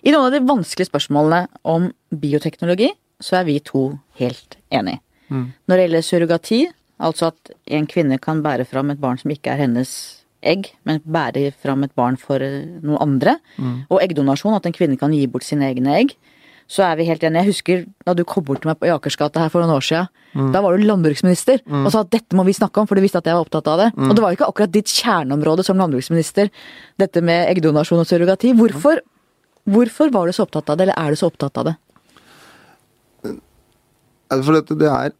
[0.00, 1.90] I noen av de vanskelige spørsmålene om
[2.22, 2.88] bioteknologi,
[3.20, 3.82] så er vi to
[4.20, 5.02] helt enige.
[5.30, 6.60] Når det gjelder surrogati,
[7.00, 9.92] altså at en kvinne kan bære fram et barn som ikke er hennes
[10.42, 13.38] egg, men bære fram et barn for eh, noen andre,
[13.90, 16.14] og eggdonasjon, at en kvinne kan gi bort sine egne egg,
[16.70, 17.42] så er vi helt enige.
[17.42, 20.06] Jeg husker da du kom bort til meg på Akersgata her for noen år siden.
[20.54, 23.18] Da var du landbruksminister og sa at dette må vi snakke om, for du visste
[23.18, 23.88] at jeg var opptatt av det.
[23.98, 26.46] Og det var jo ikke akkurat ditt kjerneområde som landbruksminister,
[27.02, 28.52] dette med eggdonasjon og surrogati.
[28.54, 29.02] Hvorfor,
[29.66, 31.74] hvorfor var du så opptatt av det, eller er du så opptatt av det?
[34.30, 35.10] Altså, For dette, det er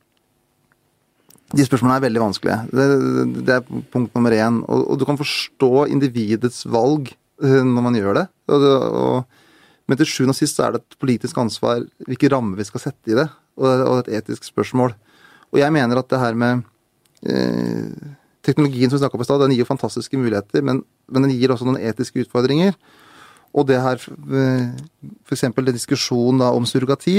[1.50, 2.58] De spørsmålene er veldig vanskelige.
[2.70, 2.86] Det,
[3.46, 4.60] det er punkt nummer én.
[4.70, 7.10] Og, og du kan forstå individets valg
[7.42, 8.26] eh, når man gjør det.
[8.54, 8.66] Og,
[9.02, 9.40] og,
[9.90, 13.10] men til sjuende og sist er det et politisk ansvar hvilke rammer vi skal sette
[13.10, 13.26] i det,
[13.58, 14.94] og, et etisk spørsmål.
[15.50, 16.62] Og jeg mener at det her med
[17.26, 20.78] eh, Teknologien som vi snakka om i stad, den gir jo fantastiske muligheter, men,
[21.12, 22.72] men den gir også noen etiske utfordringer.
[23.52, 25.44] Og det her, f.eks.
[25.44, 27.18] den diskusjonen om surrogati,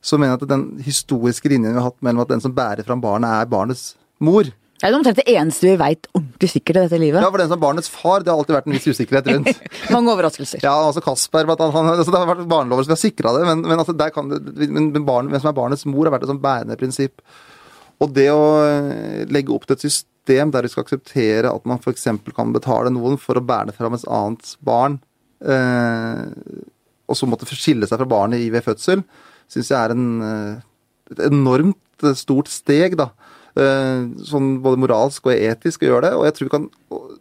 [0.00, 2.86] så mener jeg at den historiske linjen vi har hatt mellom at den som bærer
[2.86, 4.48] fram barnet, er barnets mor.
[4.78, 7.18] Det er omtrent det eneste vi veit ordentlig sikkert i dette livet.
[7.18, 9.64] Ja, for den som er barnets far, det har alltid vært en viss usikkerhet rundt.
[9.94, 10.62] Mange overraskelser.
[10.62, 13.42] Ja, altså Kasper, blant annet, han, altså det har vært barnelover som har sikra det,
[13.48, 16.28] men, men, altså der kan men, men barn, hvem som er barnets mor, har vært
[16.28, 17.26] et sånn bærende prinsipp.
[17.98, 21.82] Og det å eh, legge opp til et system der vi skal akseptere at man
[21.82, 22.06] f.eks.
[22.36, 25.00] kan betale noen for å bære fram et annet barn
[25.42, 26.22] eh,
[27.08, 29.02] og så måtte skille seg fra barnet i ved fødsel,
[29.48, 30.54] syns jeg er en, eh,
[31.12, 33.10] et enormt stort steg, da.
[33.58, 36.14] Eh, sånn både moralsk og etisk å gjøre det.
[36.18, 36.68] Og jeg tror vi kan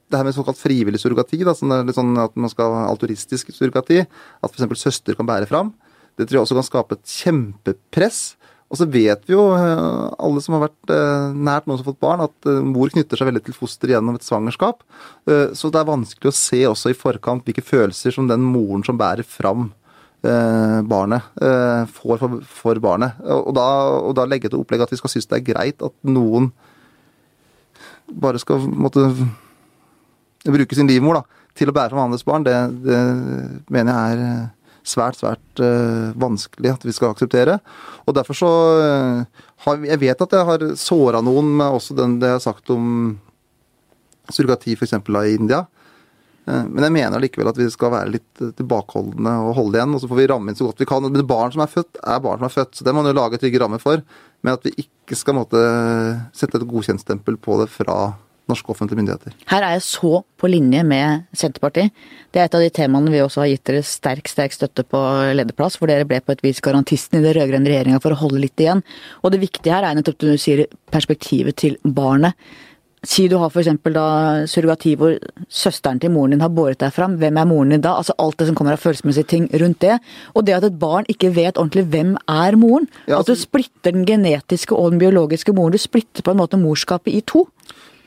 [0.07, 3.99] Det her med såkalt frivillig surrogati, da, sånn, sånn at man skal ha alturistisk surrogati,
[3.99, 4.79] at f.eks.
[4.79, 5.73] søster kan bære fram,
[6.15, 8.37] det tror jeg også kan skape et kjempepress.
[8.71, 11.91] Og så vet vi jo, eh, alle som har vært eh, nært noen som har
[11.91, 14.79] fått barn, at mor knytter seg veldig til foster gjennom et svangerskap.
[15.27, 18.95] Så det er vanskelig å se også i forkant hvilke følelser som den moren som
[18.95, 19.73] bærer fram
[20.21, 21.27] barnet,
[21.93, 23.19] får for, barnet.
[23.21, 23.65] Og da,
[24.01, 26.49] og da legge til opplegg at vi skal synes det er greit at noen
[28.07, 29.05] bare skal måtte
[30.47, 31.23] bruke sin livmor da,
[31.57, 32.99] til å bære fram andres barn, det, det,
[33.73, 34.45] mener jeg er
[34.87, 37.57] svært, svært uh, vanskelig at vi skal akseptere.
[38.07, 42.19] Og derfor så uh, har Jeg vet at jeg har såra noen med også den
[42.21, 43.17] det jeg har sagt om
[44.31, 44.93] surrogati f.eks.
[44.93, 45.65] i India.
[46.47, 49.97] Uh, men jeg mener likevel at vi skal være litt tilbakeholdne og holde igjen.
[49.97, 51.07] Og så får vi ramme inn så godt vi kan.
[51.07, 52.77] Men barn som er født, er barn som er født.
[52.77, 54.05] Så det må man jo lage trygge rammer for.
[54.45, 55.59] Men at vi ikke skal måtte
[56.37, 57.99] sette et godkjentstempel på det fra
[58.47, 59.33] norske offentlige myndigheter.
[59.51, 61.91] Her er jeg så på linje med Senterpartiet.
[62.31, 65.01] Det er et av de temaene vi også har gitt dere sterk sterk støtte på
[65.37, 68.41] lederplass, hvor dere ble på et vis garantisten i den rød-grønne regjeringa for å holde
[68.43, 68.83] litt igjen.
[69.23, 72.37] Og det viktige her er nettopp det du sier, perspektivet til barnet.
[73.07, 73.69] Si du har f.eks.
[73.95, 74.07] da
[74.51, 75.13] surrogati hvor
[75.47, 77.15] søsteren til moren din har båret deg fram.
[77.21, 77.93] Hvem er moren din da?
[78.01, 79.99] Altså alt det som kommer av følelsesmessige ting rundt det.
[80.35, 82.89] Og det at et barn ikke vet ordentlig hvem er moren.
[83.05, 85.75] Ja, altså, at du splitter den genetiske og den biologiske moren.
[85.77, 87.45] Du splitter på en måte morskapet i to.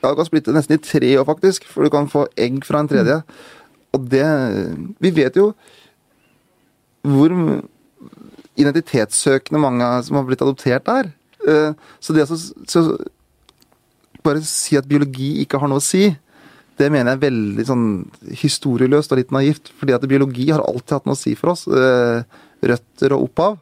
[0.03, 2.83] Ja, du kan splitte nesten i tre år, faktisk, for du kan få egg fra
[2.85, 3.23] en tredje.
[3.97, 4.27] Og det
[5.01, 5.53] Vi vet jo
[7.01, 7.33] hvor
[8.61, 11.09] identitetssøkende mange som har blitt adoptert er.
[11.49, 11.73] Eh,
[12.05, 12.37] så det å
[14.25, 16.09] bare si at biologi ikke har noe å si,
[16.81, 17.89] det mener jeg er veldig sånn
[18.41, 19.73] historieløst og litt naivt.
[19.81, 21.67] Fordi at biologi har alltid hatt noe å si for oss.
[21.69, 22.23] Eh,
[22.71, 23.59] røtter og opphav.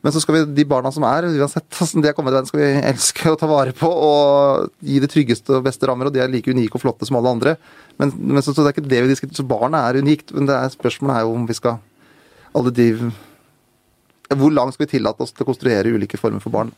[0.00, 2.48] Men så skal vi, de barna som er, uansett hvordan de er kommet til verden,
[2.48, 6.08] skal vi elske å ta vare på og gi det tryggeste og beste rammer.
[6.08, 7.56] Og de er like unike og flotte som alle andre.
[8.00, 9.38] Men, men så, så, det er ikke det vi diskuterer.
[9.42, 10.34] Så barnet er unikt.
[10.34, 11.78] Men det er, spørsmålet er jo om vi skal
[12.56, 12.88] alle de
[14.38, 16.68] hvor langt skal vi tillate oss til å konstruere ulike former for barn?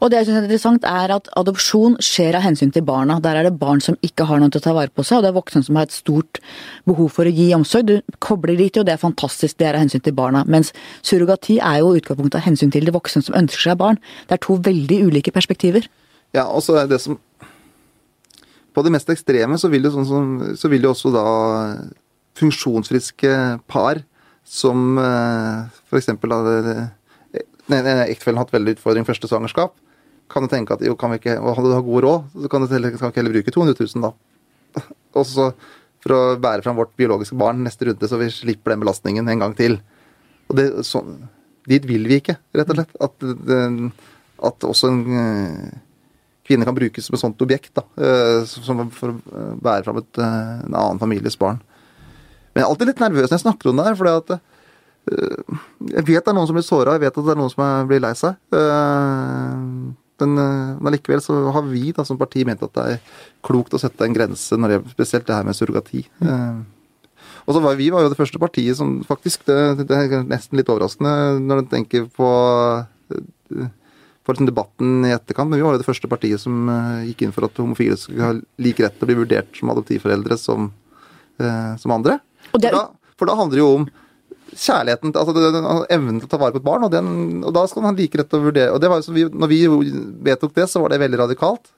[0.00, 3.18] Og det jeg synes er interessant er at Adopsjon skjer av hensyn til barna.
[3.20, 5.26] Der er det barn som ikke har noen til å ta vare på seg, og
[5.26, 6.40] det er voksne som har et stort
[6.88, 7.90] behov for å gi omsorg.
[7.90, 10.44] Du kobler dit, og det er fantastisk, det er av hensyn til barna.
[10.48, 10.72] Mens
[11.04, 14.00] surrogati er jo utgangspunktet av hensyn til de voksne som ønsker seg barn.
[14.30, 15.90] Det er to veldig ulike perspektiver.
[16.32, 17.20] Ja, og så er det som
[18.72, 21.26] På det mest ekstreme så vil det, sånn som, så vil det også da
[22.40, 23.32] funksjonsfriske
[23.68, 24.00] par
[24.48, 24.96] som
[27.74, 29.74] eh, ene ektefellen hatt veldig utfordring første svangerskap,
[30.32, 32.64] kan du tenke at jo, kan vi ikke, og hadde du god råd, så kan
[32.64, 34.12] du ikke heller bruke 200 000 da.
[35.20, 35.50] Og så
[36.02, 39.44] for å bære fram vårt biologiske barn neste runde, så vi slipper den belastningen en
[39.44, 39.76] gang til.
[40.50, 41.04] Og det, så,
[41.70, 42.96] dit vil vi ikke, rett og slett.
[43.06, 43.26] At,
[44.48, 45.76] at også en eh,
[46.48, 48.56] kvinne kan brukes som et sånt objekt da, eh,
[48.96, 51.62] for å bære fram et, eh, en annen families barn.
[52.52, 54.51] Men jeg er alltid litt nervøs når jeg snakker om det her, Eh,
[55.02, 57.88] jeg vet det er noen som blir såra, jeg vet at det er noen som
[57.90, 58.38] blir lei seg.
[60.22, 63.00] Men, men likevel allikevel så har vi da som parti ment at det er
[63.42, 66.04] klokt å sette en grense, når det, spesielt det her med surrogati.
[67.42, 70.60] Og så var Vi var jo det første partiet som faktisk Det, det er nesten
[70.60, 72.28] litt overraskende når du tenker på,
[73.50, 76.70] på liksom debatten i etterkant, men vi var jo det første partiet som
[77.08, 80.38] gikk inn for at homofile skulle ha lik rett til å bli vurdert som adoptivforeldre
[80.38, 80.70] som,
[81.82, 82.20] som andre.
[82.52, 82.86] For da,
[83.18, 83.90] for da handler det jo om
[84.52, 87.86] kjærligheten, altså evnen til å ta vare på et barn, og, den, og da skal
[87.86, 88.74] man like rett til å vurdere.
[88.74, 89.62] Og det var jo som vi, når vi
[90.28, 91.72] vedtok det, så var det veldig radikalt.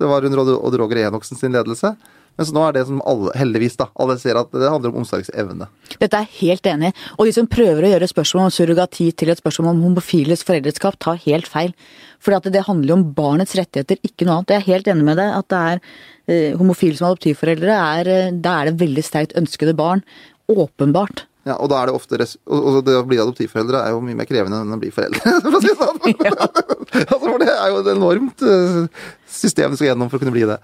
[0.00, 1.94] Det var under Odd Roger Enoksen sin ledelse.
[2.38, 3.90] Men så nå er det som alle, heldigvis, da.
[4.00, 5.66] Alle ser at det handler om omsorgsevne.
[6.00, 6.92] Dette er helt enig.
[7.18, 10.96] Og de som prøver å gjøre spørsmål om surrogati til et spørsmål om homofiles foreldreskap,
[11.02, 11.74] tar helt feil.
[12.22, 14.54] For det handler jo om barnets rettigheter, ikke noe annet.
[14.54, 18.32] Jeg er helt enig med deg at det er eh, homofile som adoptivforeldre, er, eh,
[18.32, 20.04] da er det veldig sterkt ønskede barn.
[20.48, 21.26] Åpenbart.
[21.48, 22.18] Ja, og da er det ofte
[22.52, 25.56] Og det å bli adoptivforeldre er jo mye mer krevende enn å bli foreldre, for
[25.56, 26.00] å si det sånn.
[26.26, 26.34] Ja.
[27.06, 30.34] altså, for det er jo et enormt eh, system du skal gjennom for å kunne
[30.34, 30.58] bli det.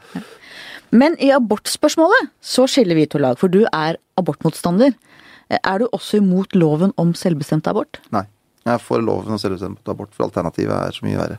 [0.95, 4.95] Men i abortspørsmålet så skiller vi to lag, for du er abortmotstander.
[5.57, 8.01] Er du også imot loven om selvbestemt abort?
[8.14, 8.27] Nei.
[8.66, 11.37] Jeg er for loven om selvbestemt abort, for alternativet er så mye verre.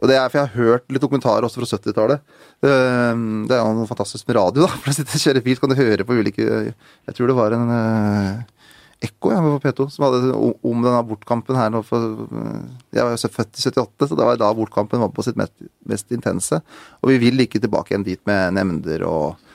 [0.00, 2.22] Og det er for jeg har hørt litt dokumentarer også fra 70-tallet.
[2.64, 4.70] Ehm, det er jo fantastisk med radio, da.
[4.80, 7.56] For å sitte og kjøre bil kan du høre på ulike Jeg tror det var
[7.56, 8.64] en uh,
[9.00, 13.14] Ekko ja, på P2 som hadde om den abortkampen her nå for uh, Jeg var
[13.14, 15.54] jo født i 78, så det var da abortkampen var på sitt mest,
[15.88, 16.60] mest intense.
[17.00, 19.46] Og vi vil ikke tilbake igjen dit med nemnder og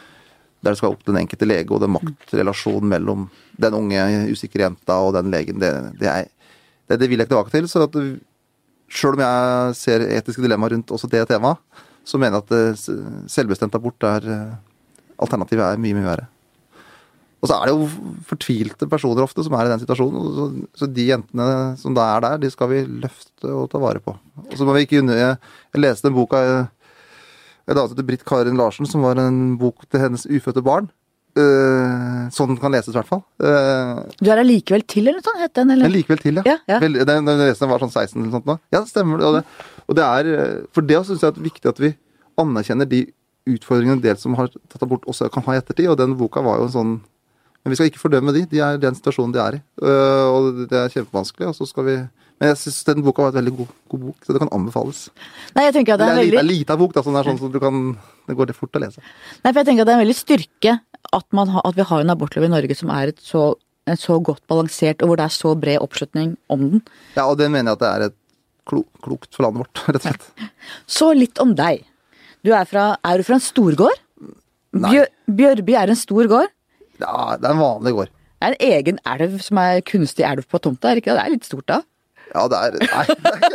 [0.65, 3.27] der det skal opp den enkelte lege, og den maktrelasjonen mellom
[3.61, 4.01] den unge,
[4.33, 5.69] usikre jenta og den legen, det,
[5.99, 6.31] det, er,
[6.89, 7.67] det, det vil jeg ikke tilbake til.
[7.69, 7.99] Så at
[8.91, 11.59] sjøl om jeg ser etiske dilemmaer rundt også det temaet,
[12.05, 12.55] så mener jeg at
[12.93, 14.55] eh, selvbestemt abort er eh,
[15.15, 16.25] Alternativet er mye, mye verre.
[17.39, 20.65] Og så er det jo fortvilte personer ofte som er i den situasjonen.
[20.75, 21.45] Så, de jentene
[21.79, 24.11] som da er der, de skal vi løfte og ta vare på.
[24.43, 26.65] Og så må vi ikke unne Jeg leste en bok av
[27.65, 30.91] en dame heter Britt Karin Larsen, som var en bok til hennes ufødte barn.
[31.35, 33.21] Uh, sånn den kan leses, i hvert fall.
[33.43, 35.41] Uh, du er allikevel til, eller noe sånt?
[35.43, 35.91] Het den, eller?
[35.91, 36.45] Likevel til, ja.
[36.47, 36.79] ja, ja.
[36.79, 38.55] Vel, den, den, var sånn 16 eller sånt nå.
[38.71, 39.19] Ja, det stemmer.
[39.19, 39.43] Og det,
[39.83, 40.29] og det er,
[40.75, 41.91] for det syns jeg er viktig at vi
[42.39, 43.03] anerkjenner de
[43.51, 45.89] utfordringene del som har tatt abort, også kan ha i ettertid.
[45.91, 46.95] Og den boka var jo en sånn
[47.65, 48.43] Men vi skal ikke fordømme de.
[48.45, 49.59] De er i den situasjonen de er i.
[49.81, 51.47] Uh, og det er kjempevanskelig.
[51.49, 51.95] Og så skal vi
[52.35, 55.05] men jeg syns den boka var et veldig god, god, bok, så det kan anbefales.
[55.55, 56.39] Nei, jeg tenker at Det er, det er veldig...
[56.41, 57.77] en liten bok, da, sånn, sånn så du kan,
[58.27, 59.03] det går det fort å lese.
[59.39, 60.73] Nei, for jeg tenker at det er en veldig styrke
[61.13, 63.53] at, man at vi har en abortlov i Norge som er et så,
[63.89, 66.85] et så godt balansert, og hvor det er så bred oppslutning om den.
[67.17, 68.17] Ja, og det mener jeg at det er et
[68.69, 70.49] klo, klokt for landet vårt, rett og slett.
[70.89, 71.85] Så litt om deg.
[72.45, 74.01] Du er, fra, er du fra en storgård?
[74.75, 76.51] Bjør, Bjørby er en stor gård?
[76.99, 78.11] Ja, det er en vanlig gård.
[78.35, 81.17] Det er en egen elv som er kunstig elv på tomta, er ikke det?
[81.17, 81.79] Det er litt stort da?
[82.35, 83.05] Ja, det er Nei,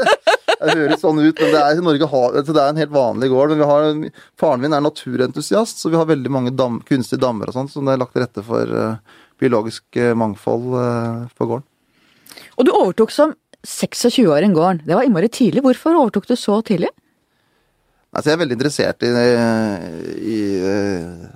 [0.60, 3.30] det, høres sånn ut, men det er, Norge har, altså, det er en helt vanlig
[3.32, 3.52] gård.
[3.52, 7.50] men vi har, Faren min er naturentusiast, så vi har veldig mange dam, kunstige dammer
[7.50, 11.50] og sånt som det er lagt til rette for uh, biologisk uh, mangfold uh, på
[11.50, 11.66] gården.
[12.56, 13.34] Og du overtok som
[13.66, 14.84] 26-åring gården.
[14.86, 15.64] Det var innmari tidlig.
[15.64, 16.88] Hvorfor overtok du så tidlig?
[18.10, 19.10] Altså, jeg er veldig interessert i,
[20.26, 20.38] i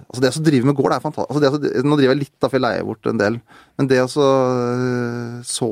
[0.09, 1.36] altså Det å drive med gård er fantastisk.
[1.36, 3.36] Altså å, nå driver jeg litt, da, for jeg leier bort en del.
[3.78, 5.70] Men det å så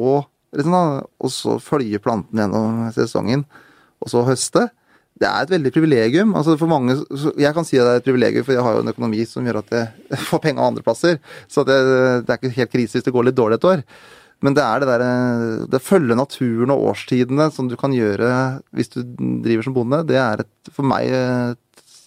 [0.56, 0.84] liksom da,
[1.22, 3.44] og så følge planten gjennom sesongen,
[4.02, 4.68] og så høste.
[5.22, 6.34] Det er et veldig privilegium.
[6.34, 6.96] altså for mange,
[7.38, 9.44] Jeg kan si at det er et privilegium, for jeg har jo en økonomi som
[9.44, 11.20] gjør at jeg får penger andre plasser.
[11.48, 11.78] Så det,
[12.26, 13.84] det er ikke helt krise hvis det går litt dårlig et år.
[14.42, 15.10] Men det er det derre
[15.70, 19.02] Det følger naturen og årstidene som du kan gjøre hvis du
[19.44, 20.02] driver som bonde.
[20.08, 21.60] Det er et, for meg et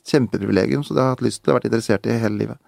[0.06, 2.60] kjempeprivilegium, så det har jeg hatt lyst til å vært interessert i hele livet.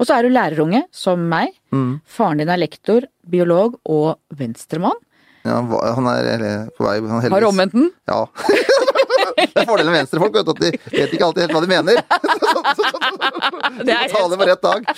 [0.00, 1.52] Og så er du lærerunge, som meg.
[1.74, 1.98] Mm.
[2.08, 4.96] Faren din er lektor, biolog og venstremann.
[5.46, 5.60] Ja,
[5.96, 7.90] han er på vei han Har du omvendt den?
[8.10, 8.24] Ja.
[9.36, 12.00] det er fordelen med venstrefolk, vet at de vet ikke alltid helt hva de mener.
[13.86, 14.90] det er Ta det på rett dag.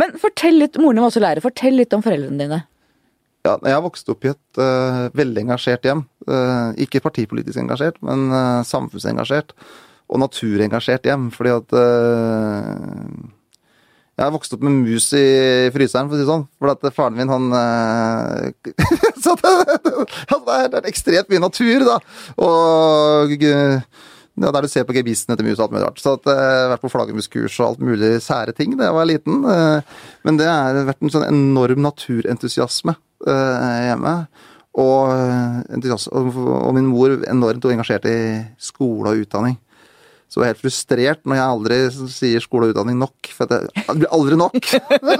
[0.00, 2.60] Men fortell litt, moren din var også lærer, fortell litt om foreldrene dine.
[3.46, 6.04] Ja, Jeg har vokst opp i et uh, veldig engasjert hjem.
[6.28, 9.54] Uh, ikke partipolitisk engasjert, men uh, samfunnsengasjert.
[10.10, 11.74] Og naturengasjert hjem, fordi at
[14.20, 15.26] jeg har vokst opp med mus i
[15.72, 16.42] fryseren, for å si det sånn.
[16.60, 17.46] For at faren min, han
[19.24, 19.52] Så det,
[20.36, 21.94] det, er ekstremt mye natur, da.
[22.44, 26.02] Og ja, der du ser på gebissen etter mus og alt mulig rart.
[26.04, 29.08] Så at, jeg har vært på flaggermuskurs og alt mulig sære ting da jeg var
[29.08, 29.40] liten.
[30.28, 34.14] Men det har vært en sånn enorm naturentusiasme hjemme.
[34.80, 35.10] Og,
[35.72, 38.20] og min mor enormt engasjert i
[38.60, 39.56] skole og utdanning.
[40.30, 41.76] Så jeg er helt frustrert når jeg aldri
[42.14, 43.30] sier skole og utdanning nok.
[43.34, 44.58] For det, blir aldri nok!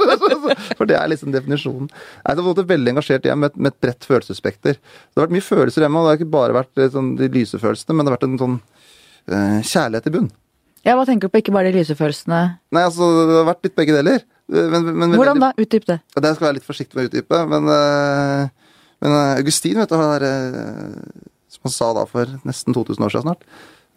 [0.78, 1.88] for det er liksom definisjonen.
[1.90, 4.78] Jeg har fått et veldig engasjert hjem med, med, et bredt følelsesspekter.
[4.78, 7.58] Det har vært mye følelser hjemme, og det har ikke bare vært sånn, de lyse
[7.58, 10.30] følelsene, men det har vært en sånn uh, kjærlighet i bunn.
[10.86, 12.40] Ja, Hva tenker du på, ikke bare de lyse følelsene?
[12.70, 14.22] Nei, altså, Det har vært litt begge deler.
[14.46, 15.50] Men, men, Hvordan da?
[15.58, 15.98] Utdyp det.
[16.14, 17.42] Det skal jeg være litt forsiktig med å utdype.
[17.50, 17.74] Men,
[19.02, 20.24] men Augustin, vet du, har,
[21.50, 23.44] som han sa da for nesten 2000 år siden snart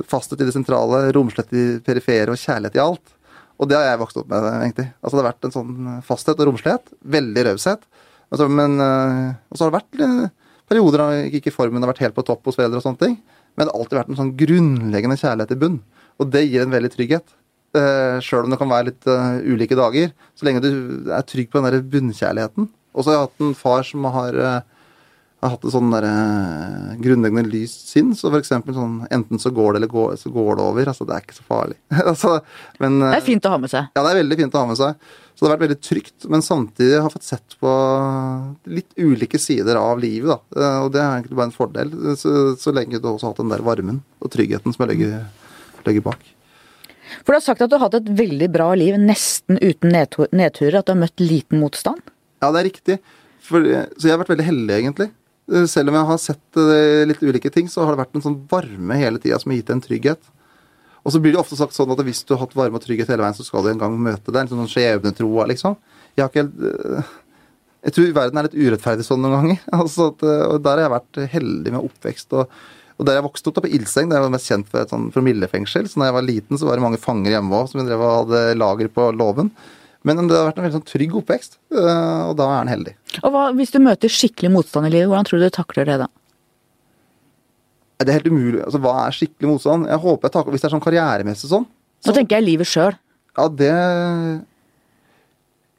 [0.10, 3.14] Fasthet i det sentrale, romslighet i perifere og kjærlighet i alt.
[3.62, 4.88] Og det har jeg vokst opp med, egentlig.
[5.00, 6.96] Altså Det har vært en sånn fasthet og romslighet.
[7.16, 7.86] Veldig raushet.
[8.34, 12.04] Altså, men uh, Og så har det vært uh, perioder da ikke formen har vært
[12.08, 13.16] helt på topp hos foreldre og sånne ting.
[13.54, 15.80] Men det har alltid vært en sånn grunnleggende kjærlighet i bunn.
[16.22, 17.36] Og det gir en veldig trygghet.
[17.74, 20.14] Uh, Sjøl om det kan være litt uh, ulike dager.
[20.38, 20.72] Så lenge du
[21.14, 22.70] er trygg på den der bunnkjærligheten.
[22.94, 24.60] Og så har jeg hatt en far som har uh,
[25.44, 28.14] har hatt et sånn der, uh, grunnleggende lyst sinn.
[28.18, 30.92] Så for eksempel sånn enten så går det, eller går, så går det over.
[30.92, 31.78] Altså, det er ikke så farlig.
[32.12, 32.38] altså,
[32.84, 33.92] men, det er fint å ha med seg.
[33.94, 35.08] Ja, det er veldig fint å ha med seg.
[35.34, 37.72] Så det har vært veldig trygt, men samtidig har jeg fått sett på
[38.70, 40.40] litt ulike sider av livet, da.
[40.56, 43.42] Uh, og det er egentlig bare en fordel, så, så lenge du også har hatt
[43.44, 45.18] den der varmen og tryggheten som jeg legger,
[45.88, 46.30] legger bak.
[47.24, 50.80] For du har sagt at du har hatt et veldig bra liv nesten uten nedturer,
[50.80, 52.00] at du har møtt liten motstand?
[52.44, 52.98] Ja, det er riktig.
[53.44, 53.66] For,
[53.98, 55.10] så jeg har vært veldig heldig, egentlig.
[55.52, 58.26] Eh, selv om jeg har sett eh, litt ulike ting, så har det vært en
[58.26, 60.30] sånn varme hele tida som har gitt en trygghet.
[61.04, 63.12] Og så blir det ofte sagt sånn at hvis du har hatt varme og trygghet
[63.12, 64.46] hele veien, så skal du en gang møte det.
[64.46, 65.76] En sånn skjebnetroa, liksom.
[66.16, 67.12] Jeg har ikke helt eh,
[67.84, 69.68] Jeg tror verden er litt urettferdig sånn noen ganger.
[69.82, 72.64] Altså at, og der har jeg vært heldig med oppvekst og
[73.02, 74.92] Og der jeg vokste opp, da, på Ildseng, der jeg var mest kjent for et
[74.94, 75.88] sånn promillefengsel.
[75.90, 78.04] Så da jeg var liten, så var det mange fanger hjemme òg som vi drev
[78.06, 79.50] og hadde lager på låven.
[80.04, 82.94] Men det har vært en veldig sånn trygg oppvekst, øh, og da er han heldig.
[83.24, 85.98] Og hva, hvis du møter skikkelig motstand i livet, hvordan tror du du takler det
[86.02, 86.10] da?
[88.04, 88.60] Det Er helt umulig?
[88.66, 89.88] Altså, Hva er skikkelig motstand?
[89.88, 91.68] Jeg håper jeg takler Hvis det er sånn karrieremessig sånn,
[92.04, 92.98] Nå tenker jeg livet sjøl.
[93.38, 93.70] Ja, det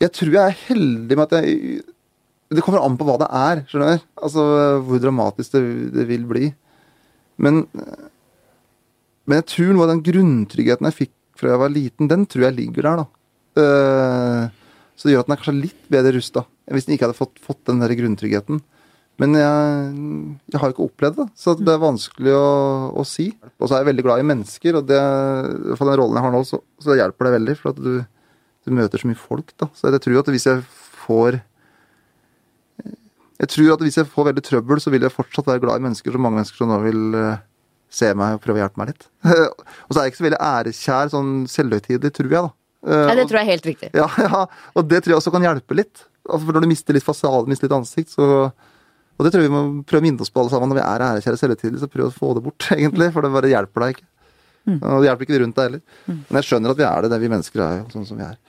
[0.00, 1.82] Jeg tror jeg er heldig med at jeg
[2.54, 4.06] Det kommer an på hva det er, skjønner du.
[4.24, 4.44] Altså
[4.86, 5.62] hvor dramatisk det,
[5.98, 6.48] det vil bli.
[7.36, 7.64] Men
[9.26, 12.44] Men jeg tror noe av den grunntryggheten jeg fikk fra jeg var liten, den tror
[12.46, 13.06] jeg ligger der, da.
[13.60, 14.44] Eh,
[14.94, 17.40] så det gjør at den er kanskje litt bedre rusta hvis den ikke hadde fått,
[17.44, 18.62] fått den der grunntryggheten.
[19.20, 19.90] Men jeg,
[20.50, 22.46] jeg har ikke opplevd det, så det er vanskelig å,
[22.98, 23.28] å si.
[23.60, 25.00] Og så er jeg veldig glad i mennesker, og det,
[25.76, 27.56] for den rollen jeg har nå, så, så hjelper det veldig.
[27.60, 27.92] For at du,
[28.66, 29.68] du, møter så mye folk, da.
[29.76, 30.64] Så jeg tror at hvis jeg
[31.04, 31.38] får
[33.44, 35.86] Jeg tror at hvis jeg får veldig trøbbel, så vil jeg fortsatt være glad i
[35.86, 37.42] mennesker, så mange mennesker som nå vil uh,
[37.92, 39.08] se meg og prøve å hjelpe meg litt.
[39.86, 42.54] og så er jeg ikke så veldig ærekjær sånn selvhøytidelig, tror jeg, da.
[42.84, 43.90] Uh, Nei, det tror jeg er helt riktig.
[43.96, 44.44] Ja, ja,
[44.76, 46.04] og det tror jeg også kan hjelpe litt.
[46.28, 48.50] Altså, for når du mister litt fasade, mister litt ansikt, så
[49.14, 50.82] Og det tror jeg vi må prøve å minne oss på alle sammen når vi
[50.82, 53.12] er ærekjære selvhøytidelige, så prøv å få det bort, egentlig.
[53.14, 54.08] For det bare hjelper deg ikke.
[54.64, 54.78] Mm.
[54.80, 55.82] Og det hjelper ikke de rundt deg heller.
[56.08, 56.16] Mm.
[56.16, 58.40] Men jeg skjønner at vi er det, det vi mennesker er sånn som vi er.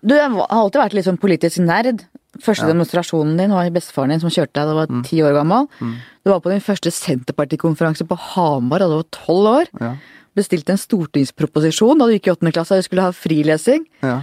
[0.00, 2.04] Du har alltid vært litt sånn politisk nerd.
[2.40, 2.70] Første ja.
[2.72, 5.02] demonstrasjonen din var bestefaren din som kjørte deg da du var mm.
[5.08, 5.66] ti år gammel.
[5.80, 5.96] Mm.
[6.24, 9.70] Du var på din første Senterpartikonferanse på Hamar da du var tolv år.
[9.82, 9.92] Ja.
[10.38, 13.86] Bestilte en stortingsproposisjon da du gikk i åttende klasse og skulle ha frilesing.
[14.04, 14.20] Ja.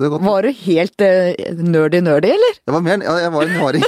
[0.00, 1.32] Var du helt uh,
[1.66, 2.58] nerdy-nerdy, eller?
[2.62, 3.86] Jeg var mer, ja, jeg var en haring.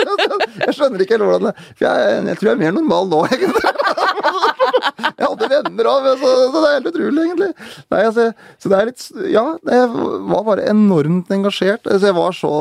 [0.64, 5.50] jeg skjønner ikke hvordan det jeg, jeg, tror jeg er mer normal nå, jeg hadde
[5.52, 7.50] venner av, så, så, det er helt utrolig, egentlig.
[7.92, 8.24] Nei, altså,
[8.56, 9.90] så det er litt Ja, jeg
[10.32, 11.84] var bare enormt engasjert.
[11.84, 12.54] Altså, jeg var så,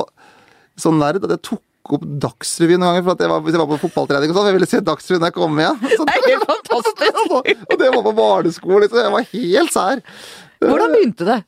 [0.76, 3.04] så nerd at jeg tok opp Dagsrevyen noen ganger.
[3.04, 5.20] for at jeg var, Hvis jeg var på fotballtrening og sånn, jeg ville se Dagsrevyen
[5.24, 5.80] da jeg kom igjen.
[5.98, 7.34] Så, det er helt fantastisk!
[7.70, 9.02] og det var på barneskolen, liksom.
[9.04, 10.04] Jeg var helt sær.
[10.64, 11.40] Hvordan begynte det?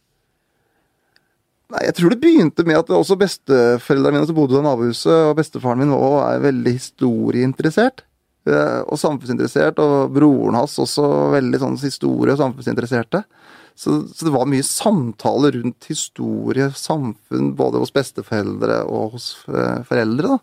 [1.73, 5.37] Nei, Jeg tror det begynte med at også besteforeldrene mine som bodde i nabohuset, og
[5.39, 8.03] bestefaren min var veldig historieinteressert.
[8.45, 13.23] Eh, og samfunnsinteressert, og broren hans også veldig sånn historie- og samfunnsinteresserte.
[13.75, 19.81] Så, så, det var mye samtale rundt historie, samfunn, både hos besteforeldre og hos eh,
[19.87, 20.37] foreldre.
[20.37, 20.39] da.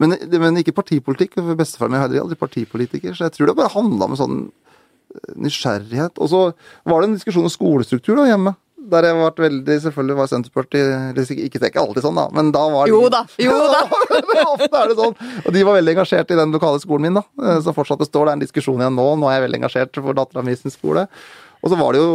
[0.00, 1.36] Men, men ikke partipolitikk.
[1.36, 5.34] for Bestefaren min er aldri partipolitiker, så jeg tror det bare handla om sånn eh,
[5.36, 6.16] nysgjerrighet.
[6.16, 6.44] Og så
[6.88, 8.56] var det en diskusjon om skolestruktur da hjemme
[8.90, 12.64] der jeg vært veldig Selvfølgelig var Senterpartiet Ikke det ikke alltid sånn, da, men da
[12.72, 13.22] var Jo da!
[13.40, 13.80] Jo da!
[14.54, 15.14] Ofte er det sånn.
[15.40, 17.24] Og de var veldig engasjert i den lokale skolen min, da.
[17.56, 19.06] Som så fortsatt består det er en diskusjon igjen nå.
[19.18, 21.06] Nå er jeg veldig engasjert for dattera mi sin skole.
[21.64, 22.10] Og så var det jo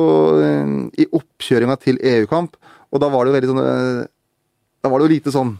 [0.45, 2.59] eh, i oppkjøringa til EU-kamp,
[2.93, 4.05] og da var det jo veldig sånn eh,
[4.79, 5.57] Da var det jo lite sånn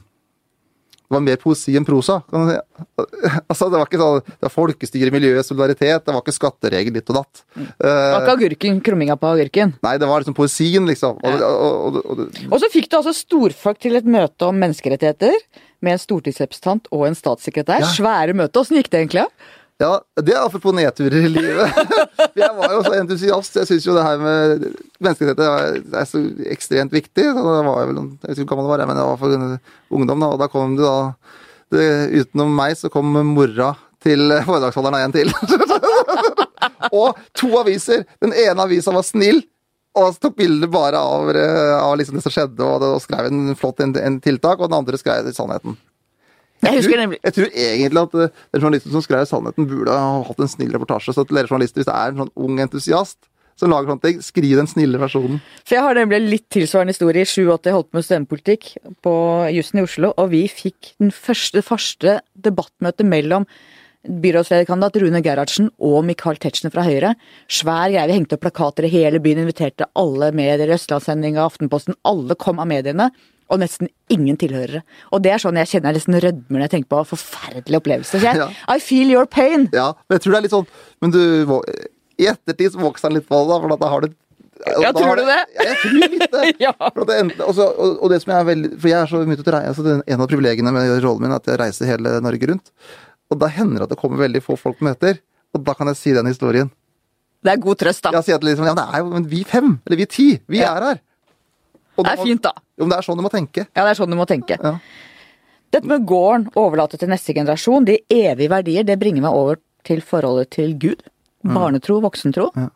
[1.10, 2.20] det var mer poesi enn prosa.
[2.30, 2.58] Si.
[3.50, 6.04] Altså, det var ikke sånn, det var folkestyre, miljø, solidaritet.
[6.06, 7.42] Det var ikke skatteregel ditt og datt.
[7.56, 7.64] Mm.
[7.66, 9.74] Det var ikke agurken, krumminga på agurken?
[9.88, 11.18] Nei, det var liksom poesien, liksom.
[11.26, 15.34] Og, og, og, og så fikk du altså storfolk til et møte om menneskerettigheter
[15.82, 17.82] med en stortingsrepresentant og en statssekretær.
[17.82, 17.90] Ja.
[17.90, 18.62] Svære møte.
[18.62, 19.26] Åssen gikk det egentlig?
[19.80, 21.78] Ja, det er apropos nedturer i livet.
[22.42, 23.60] jeg var jo så entusiast.
[23.62, 24.66] Jeg syns jo det her med
[25.00, 26.20] menneskerettigheter er så
[26.52, 27.24] ekstremt viktig.
[27.24, 30.00] Så det var vel, jeg vet ikke hvor gammel det var, men det var for
[30.00, 30.32] ungdom, da.
[30.34, 30.98] Og da kom det da
[31.72, 31.86] det,
[32.18, 33.72] Utenom meg så kom mora
[34.04, 35.32] til foredragsholderen en til.
[37.00, 38.04] og to aviser.
[38.20, 39.46] Den ene avisa var snill.
[40.00, 41.32] Og tok bilder bare av,
[41.80, 44.60] av liksom det som skjedde, og, det, og skrev en flott en, en tiltak.
[44.60, 45.80] Og den andre skrev sannheten.
[46.60, 50.44] Jeg, tror, jeg tror egentlig at dere den journalisten som skrev sannheten, burde ha hatt
[50.44, 51.16] en snill reportasje.
[51.16, 53.20] Så dere journalister, hvis det er en sånn ung entusiast
[53.60, 55.42] som lager sånne ting, skriv den snille versjonen.
[55.68, 57.26] For Jeg har nemlig litt tilsvarende historie.
[57.26, 58.70] I 87 holdt på med studentpolitikk
[59.04, 59.16] på
[59.56, 63.48] jussen i Oslo, og vi fikk den første, første debattmøtet mellom
[64.08, 67.16] byrådslederkandidat Rune Gerhardsen og Michael Tetzschner fra Høyre.
[67.52, 68.08] Svær greie.
[68.08, 72.00] Vi hengte opp plakater i hele byen, inviterte alle medier, Østlandssendinga, Aftenposten.
[72.08, 73.10] Alle kom av mediene
[73.50, 74.84] og nesten ingen tilhørere.
[75.14, 78.24] Og det er sånn jeg kjenner jeg nesten rødmer når jeg tenker på forferdelige opplevelser.
[78.24, 78.50] Jeg, ja.
[78.70, 79.68] I feel your pain.
[79.76, 80.70] Ja, men jeg tror det er litt sånn
[81.04, 81.22] Men du,
[82.20, 84.18] i ettertid så vokser han litt på det, for da har du
[84.60, 85.38] ja, tror du det?
[85.56, 86.48] Jeg tror litt det.
[86.66, 86.74] ja.
[86.82, 89.40] for det også, og, og, det som jeg er veldig For jeg er så mye
[89.40, 89.70] til å reise.
[89.72, 92.74] Altså, en av privilegiene med rollen min er at jeg reiser hele Norge rundt.
[93.32, 95.22] Og da hender det at det kommer veldig få folk på møter.
[95.56, 96.68] Og da kan jeg si den historien.
[97.40, 98.12] Det er god trøst, da.
[98.18, 100.60] Jeg sier at liksom, ja, det er jo, men vi fem, eller vi ti, vi
[100.60, 100.74] ja.
[100.76, 101.00] er her.
[102.04, 102.52] Det er fint, da.
[102.78, 103.68] Jo, men det er sånn du må tenke.
[103.76, 104.58] Ja, det er sånn du må tenke.
[104.62, 104.76] Ja.
[105.72, 110.02] Dette med gården, overlate til neste generasjon, de evige verdier, det bringer meg over til
[110.02, 111.04] forholdet til Gud.
[111.46, 111.54] Mm.
[111.56, 112.50] Barnetro, voksentro.
[112.58, 112.70] Ja.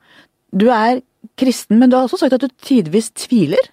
[0.53, 1.01] Du er
[1.39, 3.71] kristen, men du har også sagt at du tidvis tviler?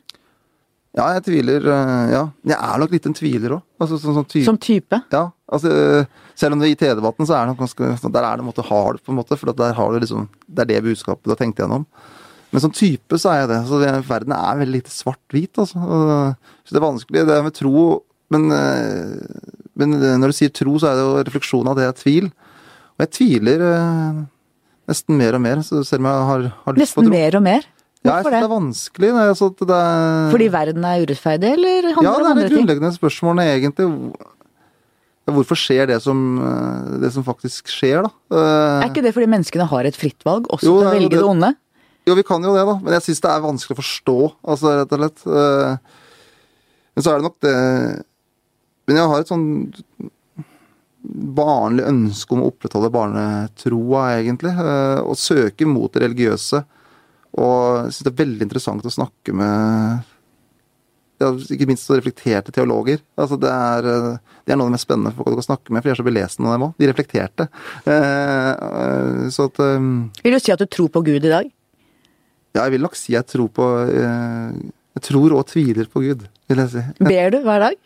[0.96, 1.60] Ja, jeg tviler.
[1.70, 2.22] eh, Ja.
[2.44, 3.62] Jeg er nok litt en tviler òg.
[3.80, 5.02] Altså, sånn, sånn ty Som type?
[5.12, 5.70] ja, altså,
[6.00, 8.64] eh, selv om det i TV-debatten så er det ganske Der er det en måte
[8.66, 11.30] hard, på en måte, for at der har du liksom Det er det budskapet du
[11.30, 11.86] har tenkt gjennom.
[12.50, 13.58] Men som type så er jeg det.
[13.68, 15.78] Så det, verden er veldig lite svart-hvit, altså.
[16.66, 17.26] Så det er vanskelig.
[17.28, 21.22] Det er med tro men, eh, men når du sier tro, så er det jo
[21.26, 22.28] refleksjon av det er tvil.
[22.30, 24.20] Og jeg tviler eh,
[24.90, 27.14] nesten mer og mer, så selv om jeg har, har lyst på Nesten tro.
[27.16, 27.66] mer og mer?
[28.06, 28.44] Ja, jeg synes det det?
[28.46, 29.08] er vanskelig.
[29.10, 32.30] Er, altså, det er, Fordi verden er urettferdig, eller handler ja, det om andre er
[32.30, 32.60] Ja, det ting?
[32.60, 33.88] grunnleggende spørsmålene, egentlig.
[35.30, 38.10] Hvorfor skjer det som, eh, det som faktisk skjer, da?
[38.30, 40.94] Eh, Er ikke det fordi menneskene har et fritt valg, også Jo, til å er
[40.98, 41.18] velge det.
[41.18, 41.50] det onde?
[42.08, 42.76] Jo, vi kan jo det, da.
[42.80, 44.16] Men jeg syns det er vanskelig å forstå,
[44.54, 45.26] altså, rett og slett.
[45.26, 45.76] Eh,
[46.96, 47.54] Men så er det nok det
[48.88, 49.46] Men jeg har et sånn
[51.40, 54.52] barnlig ønske om å opprettholde barnetroa, egentlig.
[54.52, 56.64] eh, Og søke mot det religiøse.
[57.40, 60.02] Og jeg syns det er veldig interessant å snakke med
[61.20, 62.98] ja, ikke minst så reflekterte teologer.
[63.20, 65.82] Altså det, er, eh, det er noe av det mest spennende folk å snakke med,
[65.82, 66.74] for de er så belesende av dem òg.
[66.80, 67.46] De reflekterte.
[67.84, 70.10] Eh, så at um...
[70.24, 71.50] Vil du si at du tror på Gud i dag?
[72.56, 74.56] Ja, jeg vil nok si jeg tror på eh,
[74.98, 76.84] Jeg tror og tviler på Gud, vil jeg si.
[76.98, 77.76] Ber du hver dag?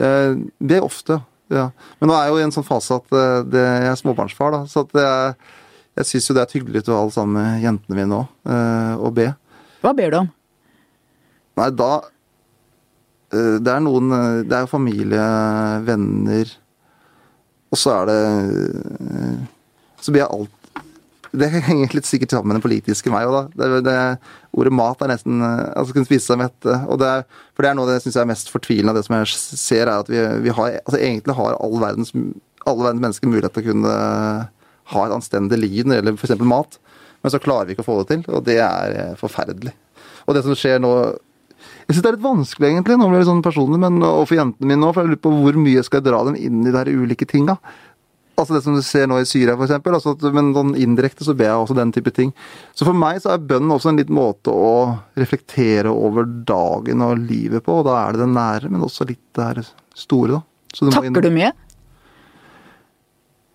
[0.00, 1.20] Jeg Det er ofte,
[1.52, 1.68] ja.
[2.00, 4.56] Men nå er jeg jo i en sånn fase at eh, det, jeg er småbarnsfar,
[4.56, 4.62] da.
[4.70, 5.34] Så at jeg,
[6.00, 8.48] jeg syns jo det er hyggelig alle sammen med jentene mine òg,
[9.04, 9.28] å be.
[9.84, 10.32] Hva ber du om?
[11.60, 11.92] Nei, da
[13.34, 15.24] eh, Det er noen eh, Det er jo familie,
[15.86, 16.54] venner
[17.70, 19.40] Og så er det eh,
[20.00, 20.63] Så blir jeg alt
[21.34, 23.42] Det henger litt sikkert sammen med den politiske meg òg, da.
[23.58, 23.96] Det, det,
[24.54, 26.58] ordet mat er nesten eh, Altså kunne spise seg mett.
[26.86, 27.12] Og det
[27.54, 29.86] for det er noe det jeg syns er mest fortvilende av det som jeg ser,
[29.88, 32.14] er at vi, vi har Altså egentlig har all verdens,
[32.64, 33.98] alle verdens mennesker mulighet til å kunne
[34.94, 36.48] ha et anstendig liv når det gjelder f.eks.
[36.54, 36.80] mat.
[37.24, 39.72] Men så klarer vi ikke å få det til, og det er eh, forferdelig.
[40.24, 40.90] Og det som skjer nå
[41.84, 44.68] Jeg syns det er litt vanskelig, egentlig, nå blir det sånn personlig, men for jentene
[44.68, 46.76] mine nå, for jeg lurer på hvor mye skal jeg dra dem inn i de
[46.76, 47.58] her ulike tinga.
[48.36, 49.94] Altså det som du ser nå i Syria, eksempel.
[49.94, 52.32] Altså at, men sånn indirekte så ber jeg også den type ting.
[52.74, 54.72] Så for meg så er bønnen også en liten måte å
[55.20, 57.76] reflektere over dagen og livet på.
[57.80, 59.62] Og da er det det nære, men også litt det her
[59.94, 60.42] store, da.
[60.82, 61.52] Inn- Takker du mye?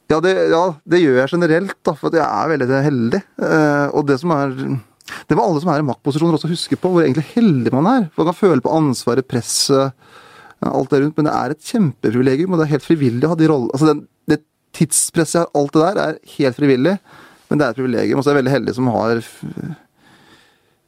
[0.09, 3.19] ja det, ja, det gjør jeg generelt, da, for jeg er veldig heldig.
[3.45, 4.55] Eh, og det som er
[5.29, 8.07] Det må alle som er i maktposisjoner også huske på, hvor egentlig heldig man er.
[8.13, 9.93] For Man kan føle på ansvaret, presset,
[10.65, 13.37] alt det rundt, men det er et kjempeprivilegium, og det er helt frivillig å ha
[13.39, 14.39] de rollene Altså den, det
[14.77, 16.95] tidspresset jeg har, alt det der, er helt frivillig,
[17.49, 18.19] men det er et privilegium.
[18.19, 19.21] Og så er jeg veldig heldig som har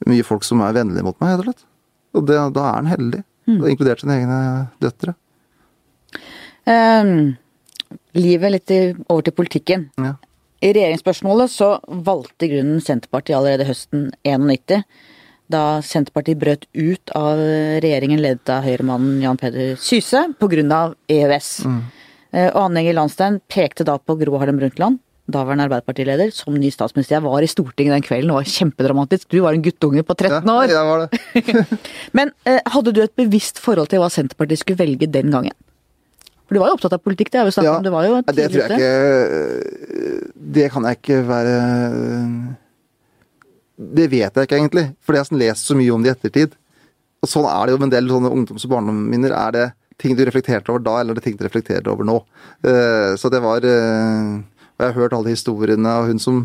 [0.09, 1.67] mye folk som er vennlige mot meg, rett og slett.
[2.17, 3.21] Og det, da er en heldig.
[3.49, 3.61] Mm.
[3.71, 4.39] Inkludert sine egne
[4.83, 5.15] døtre.
[6.67, 7.37] Um,
[8.17, 8.73] livet litt
[9.07, 9.87] over til politikken.
[10.01, 10.17] Ja.
[10.61, 11.71] I regjeringsspørsmålet så
[12.05, 14.83] valgte i grunnen Senterpartiet allerede høsten 91,
[15.51, 17.41] da Senterpartiet brøt ut av
[17.81, 20.83] regjeringen ledet av høyremannen Jan Peder Syse pga.
[21.09, 21.49] EØS.
[21.65, 21.79] Eh,
[22.31, 25.01] Og Anne Landstein pekte da på Gro Harlem Brundtland,
[25.31, 27.17] daværende Arbeiderpartileder, som ny statsminister.
[27.17, 29.27] Jeg var i Stortinget den kvelden, det var kjempedramatisk.
[29.31, 30.71] Du var en guttunge på 13 år.
[30.71, 31.65] Ja, jeg var det.
[32.17, 35.55] Men eh, hadde du et bevisst forhold til hva Senterpartiet skulle velge den gangen?
[36.47, 37.83] For du var jo opptatt av politikk, det har vi snakket om.
[37.85, 41.53] Det var jo Nei, det tror jeg ikke Det kan jeg ikke være
[43.95, 46.57] Det vet jeg ikke egentlig, fordi jeg har lest så mye om det i ettertid.
[47.23, 49.31] Og sånn er det jo med en del sånne ungdoms- og barndomsminner.
[49.37, 49.63] Er det
[50.01, 52.17] ting du reflekterte over da, eller er det ting du reflekterer over nå?
[52.65, 56.43] Eh, Så det var eh, Og jeg har hørt alle historiene, og hun som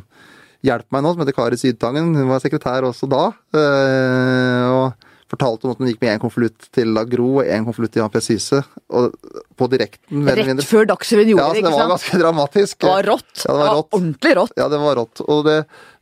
[0.67, 3.25] hjelper meg nå, som heter Kari Sydtangen, hun var sekretær også da.
[3.57, 7.65] eh, Og fortalte om at hun gikk med én konvolutt til La Gro og én
[7.67, 8.21] konvolutt til Jan P.
[8.23, 8.61] Syse.
[8.95, 9.11] Og
[9.59, 12.79] på direkten Rett før Dagsrevyen gjorde Ja, så det, det var ganske dramatisk.
[12.85, 13.33] Det var rått.
[13.43, 13.89] Ja, det var rått.
[13.99, 14.53] ordentlig rått.
[14.61, 15.23] Ja, det var rått.
[15.27, 15.57] Og det,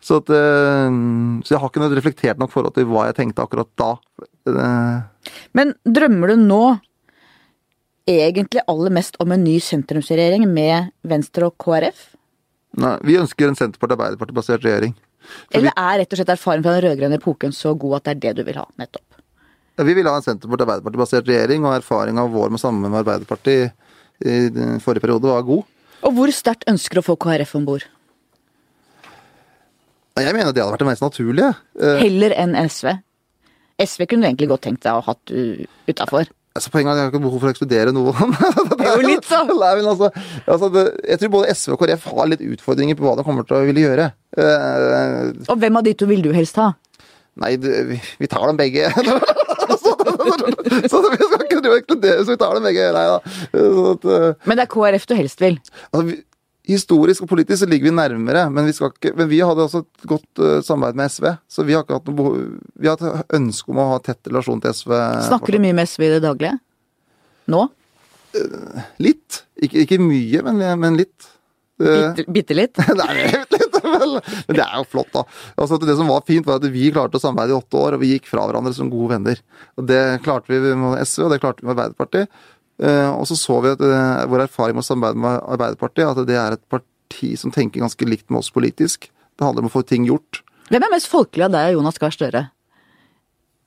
[0.05, 0.98] så, at, eh,
[1.40, 3.90] så jeg har ikke reflektert nok forhold til hva jeg tenkte akkurat da.
[4.52, 6.61] Eh, Men drømmer du nå
[8.09, 12.11] egentlig aller mest om en ny sentrumsregjering med Venstre og KrF?
[12.80, 14.94] Nei, vi ønsker en Senterparti-Arbeiderparti-basert regjering.
[15.24, 18.14] For Eller er rett og slett erfaringen fra den rød-grønne epoken så god at det
[18.14, 19.20] er det du vil ha, nettopp?
[19.78, 23.72] Ja, vi vil ha en Senterparti-Arbeiderparti-basert regjering, og erfaringa vår med sammen med Arbeiderpartiet
[24.24, 25.64] i den forrige periode var god.
[26.05, 27.86] Og hvor sterkt ønsker du å få KrF om bord?
[30.14, 31.50] Jeg mener det hadde vært det mest naturlige.
[31.80, 32.92] Eh, Heller enn SV?
[33.82, 35.32] SV kunne du egentlig godt tenkt deg å ha hatt
[35.90, 36.28] utafor.
[36.55, 38.34] Altså, poenget er at jeg har ikke behov for å ekskludere noen.
[38.70, 39.50] Det er jo litt sånn.
[39.64, 40.09] Altså,
[40.46, 40.68] altså
[41.05, 43.64] jeg tror både SV og KrF har litt utfordringer på hva de kommer til å
[43.66, 44.09] ville gjøre.
[44.38, 46.72] Uh, Og hvem av de to vil du helst ha?
[47.42, 48.90] Nei, du, vi, vi tar dem begge.
[49.82, 52.86] så, så vi skal ikke drive og ekskludere, så vi tar dem begge.
[52.94, 53.18] Nei da.
[53.50, 55.59] Så at, uh, Men det er KrF du helst vil.
[55.90, 56.20] altså, vi,
[56.64, 59.82] Historisk og politisk så ligger vi nærmere, men vi, skal ikke, men vi hadde også
[59.84, 61.26] et godt uh, samarbeid med SV.
[61.50, 62.38] Så vi har ikke hatt noe behov
[62.80, 64.94] Vi har hatt ønske om å ha tett relasjon til SV.
[65.28, 66.56] Snakker du mye med SV i det daglige?
[67.52, 67.66] Nå?
[69.04, 69.44] Litt.
[69.60, 71.30] Ikke, ikke mye, men, men litt.
[71.76, 72.78] Bitte, bitte litt?
[73.00, 74.16] Nei, litt, vel.
[74.48, 75.24] Men det er jo flott, da.
[75.58, 78.04] Altså, det som var fint, var at vi klarte å samarbeide i åtte år, og
[78.04, 79.40] vi gikk fra hverandre som gode venner.
[79.78, 82.42] Og Det klarte vi med SV, og det klarte vi med Arbeiderpartiet.
[82.82, 86.26] Uh, og så så vi at uh, vår erfaring med å samarbeide med Arbeiderpartiet, at
[86.26, 89.06] det er et parti som tenker ganske likt med oss politisk.
[89.10, 90.42] Det handler om å få ting gjort.
[90.72, 92.48] Hvem er mest folkelig av deg og Jonas Gahr Støre?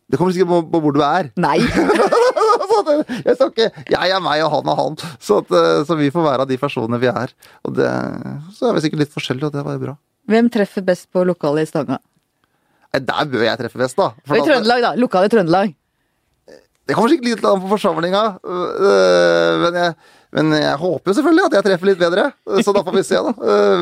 [0.07, 1.31] Det kommer sikkert på, på hvor du er.
[1.39, 1.57] Nei!
[3.27, 4.99] jeg sa ikke jeg er meg og han er han.
[5.23, 7.33] Så, at, uh, så vi får være av de personene vi er.
[7.67, 7.89] Og det,
[8.55, 9.97] så er vi sikkert litt forskjellige, og det var jo bra.
[10.27, 11.99] Hvem treffer best på lokalet i Stanga?
[12.97, 14.11] Der bør jeg treffe best, da.
[14.27, 14.95] For I Trøndelag, da.
[14.99, 15.75] Lokalet i Trøndelag.
[16.87, 18.21] Det kommer sikkert litt an på forsamlinga,
[19.63, 19.95] men jeg,
[20.37, 22.23] men jeg håper jo selvfølgelig at jeg treffer litt bedre.
[22.63, 23.33] Så da får vi se, da.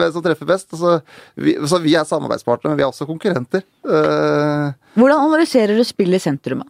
[0.01, 0.74] Hvem som treffer best.
[0.74, 0.95] Så
[1.38, 3.62] vi, så vi er samarbeidspartnere, men vi er også konkurrenter.
[3.86, 6.66] Hvordan analyserer du spillet i sentrum?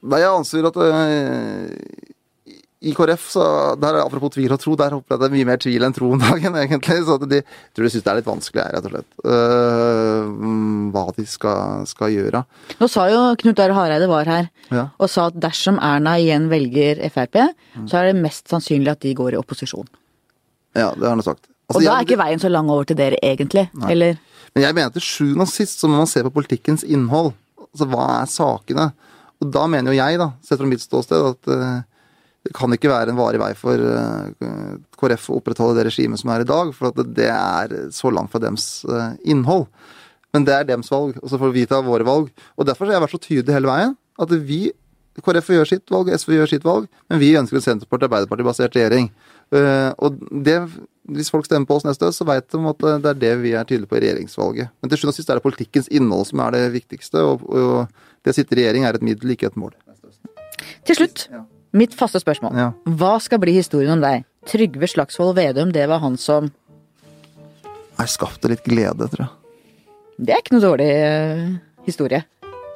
[0.00, 0.76] Nei, jeg anser at
[2.80, 3.42] i KrF, så
[3.76, 6.06] der, apropos tvil og tro, der håper jeg det er mye mer tvil enn tro
[6.14, 6.96] om dagen, egentlig.
[7.04, 7.44] Så de jeg
[7.76, 9.10] tror de syns det er litt vanskelig her, rett og slett.
[9.20, 12.42] Uh, hva de skal, skal, gjøre.
[12.80, 14.86] Nå sa jo Knut Are Hareide var her ja.
[14.96, 17.36] og sa at dersom Erna igjen velger Frp,
[17.76, 17.84] mm.
[17.90, 19.88] så er det mest sannsynlig at de går i opposisjon.
[20.78, 21.50] Ja, det har han sagt.
[21.68, 23.68] Altså, og da er ikke veien så lang over til dere, egentlig?
[23.76, 23.92] Nei.
[23.92, 24.16] Eller?
[24.54, 27.34] Men jeg mener til sjuende og sist så må man se på politikkens innhold.
[27.68, 28.88] Altså hva er sakene?
[29.40, 31.84] Og da mener jo jeg, da, sett fra mitt ståsted, at uh,
[32.46, 34.50] det kan ikke være en varig vei for eh,
[34.96, 38.32] KrF å opprettholde det regimet som er i dag, for at det er så langt
[38.32, 39.66] fra dems eh, innhold.
[40.32, 42.30] Men det er dems valg, og så får vi ta våre valg.
[42.56, 43.92] Og Derfor har jeg vært så tydelig hele veien.
[44.20, 44.60] At vi,
[45.20, 49.12] KrF gjør sitt valg, SV gjør sitt valg, men vi ønsker en Senterparti-Arbeiderparti-basert regjering.
[49.52, 50.56] Eh, og det,
[51.10, 53.52] Hvis folk stemmer på oss neste høst, så vet de at det er det vi
[53.58, 54.72] er tydelige på i regjeringsvalget.
[54.80, 58.22] Men til slutt og sist er det politikkens innhold som er det viktigste, og, og
[58.24, 59.74] det å sitte i regjering er et middel, ikke et mål.
[60.86, 61.28] Til slutt.
[61.32, 61.44] Ja.
[61.76, 62.56] Mitt faste spørsmål.
[62.58, 62.70] Ja.
[62.98, 64.24] Hva skal bli historien om deg?
[64.50, 66.48] Trygve Slagsvold Vedum, det var han som
[68.00, 69.32] Jeg skapte litt glede, tror jeg.
[70.20, 71.52] Det er ikke noe dårlig uh,
[71.86, 72.24] historie.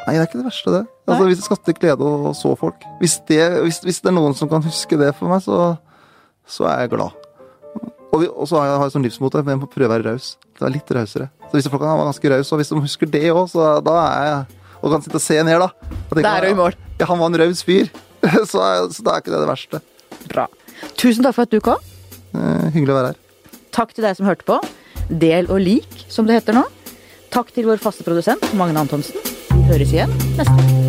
[0.04, 0.82] Nei, det er ikke det verste, det.
[1.08, 2.86] Altså, hvis jeg skapte glede og så folk.
[3.00, 5.74] Hvis det, hvis, hvis det, er noen som kan huske det for meg, så,
[6.44, 7.16] så er jeg glad.
[8.12, 9.94] Og, vi, og så har jeg, har jeg som livsmote at jeg må prøve å
[9.96, 10.34] være raus.
[10.54, 11.30] Det er litt rausere.
[11.48, 13.96] Så hvis folk kan være ganske raus, og hvis de husker det òg, så da
[14.04, 15.68] er jeg Og kan sitte og se ned, da.
[16.20, 16.74] Da er du i mål.
[17.00, 17.88] Ja, han var en raus fyr.
[18.50, 18.62] så,
[18.94, 19.82] så da er ikke det det verste.
[20.30, 20.46] Bra.
[21.00, 21.82] Tusen takk for at du kom.
[22.34, 23.20] Eh, hyggelig å være her.
[23.74, 24.60] Takk til deg som hørte på.
[25.10, 26.64] Del og lik, som det heter nå.
[27.34, 29.18] Takk til vår faste produsent Magne Antonsen.
[29.50, 30.83] Vi høres igjen neste gang.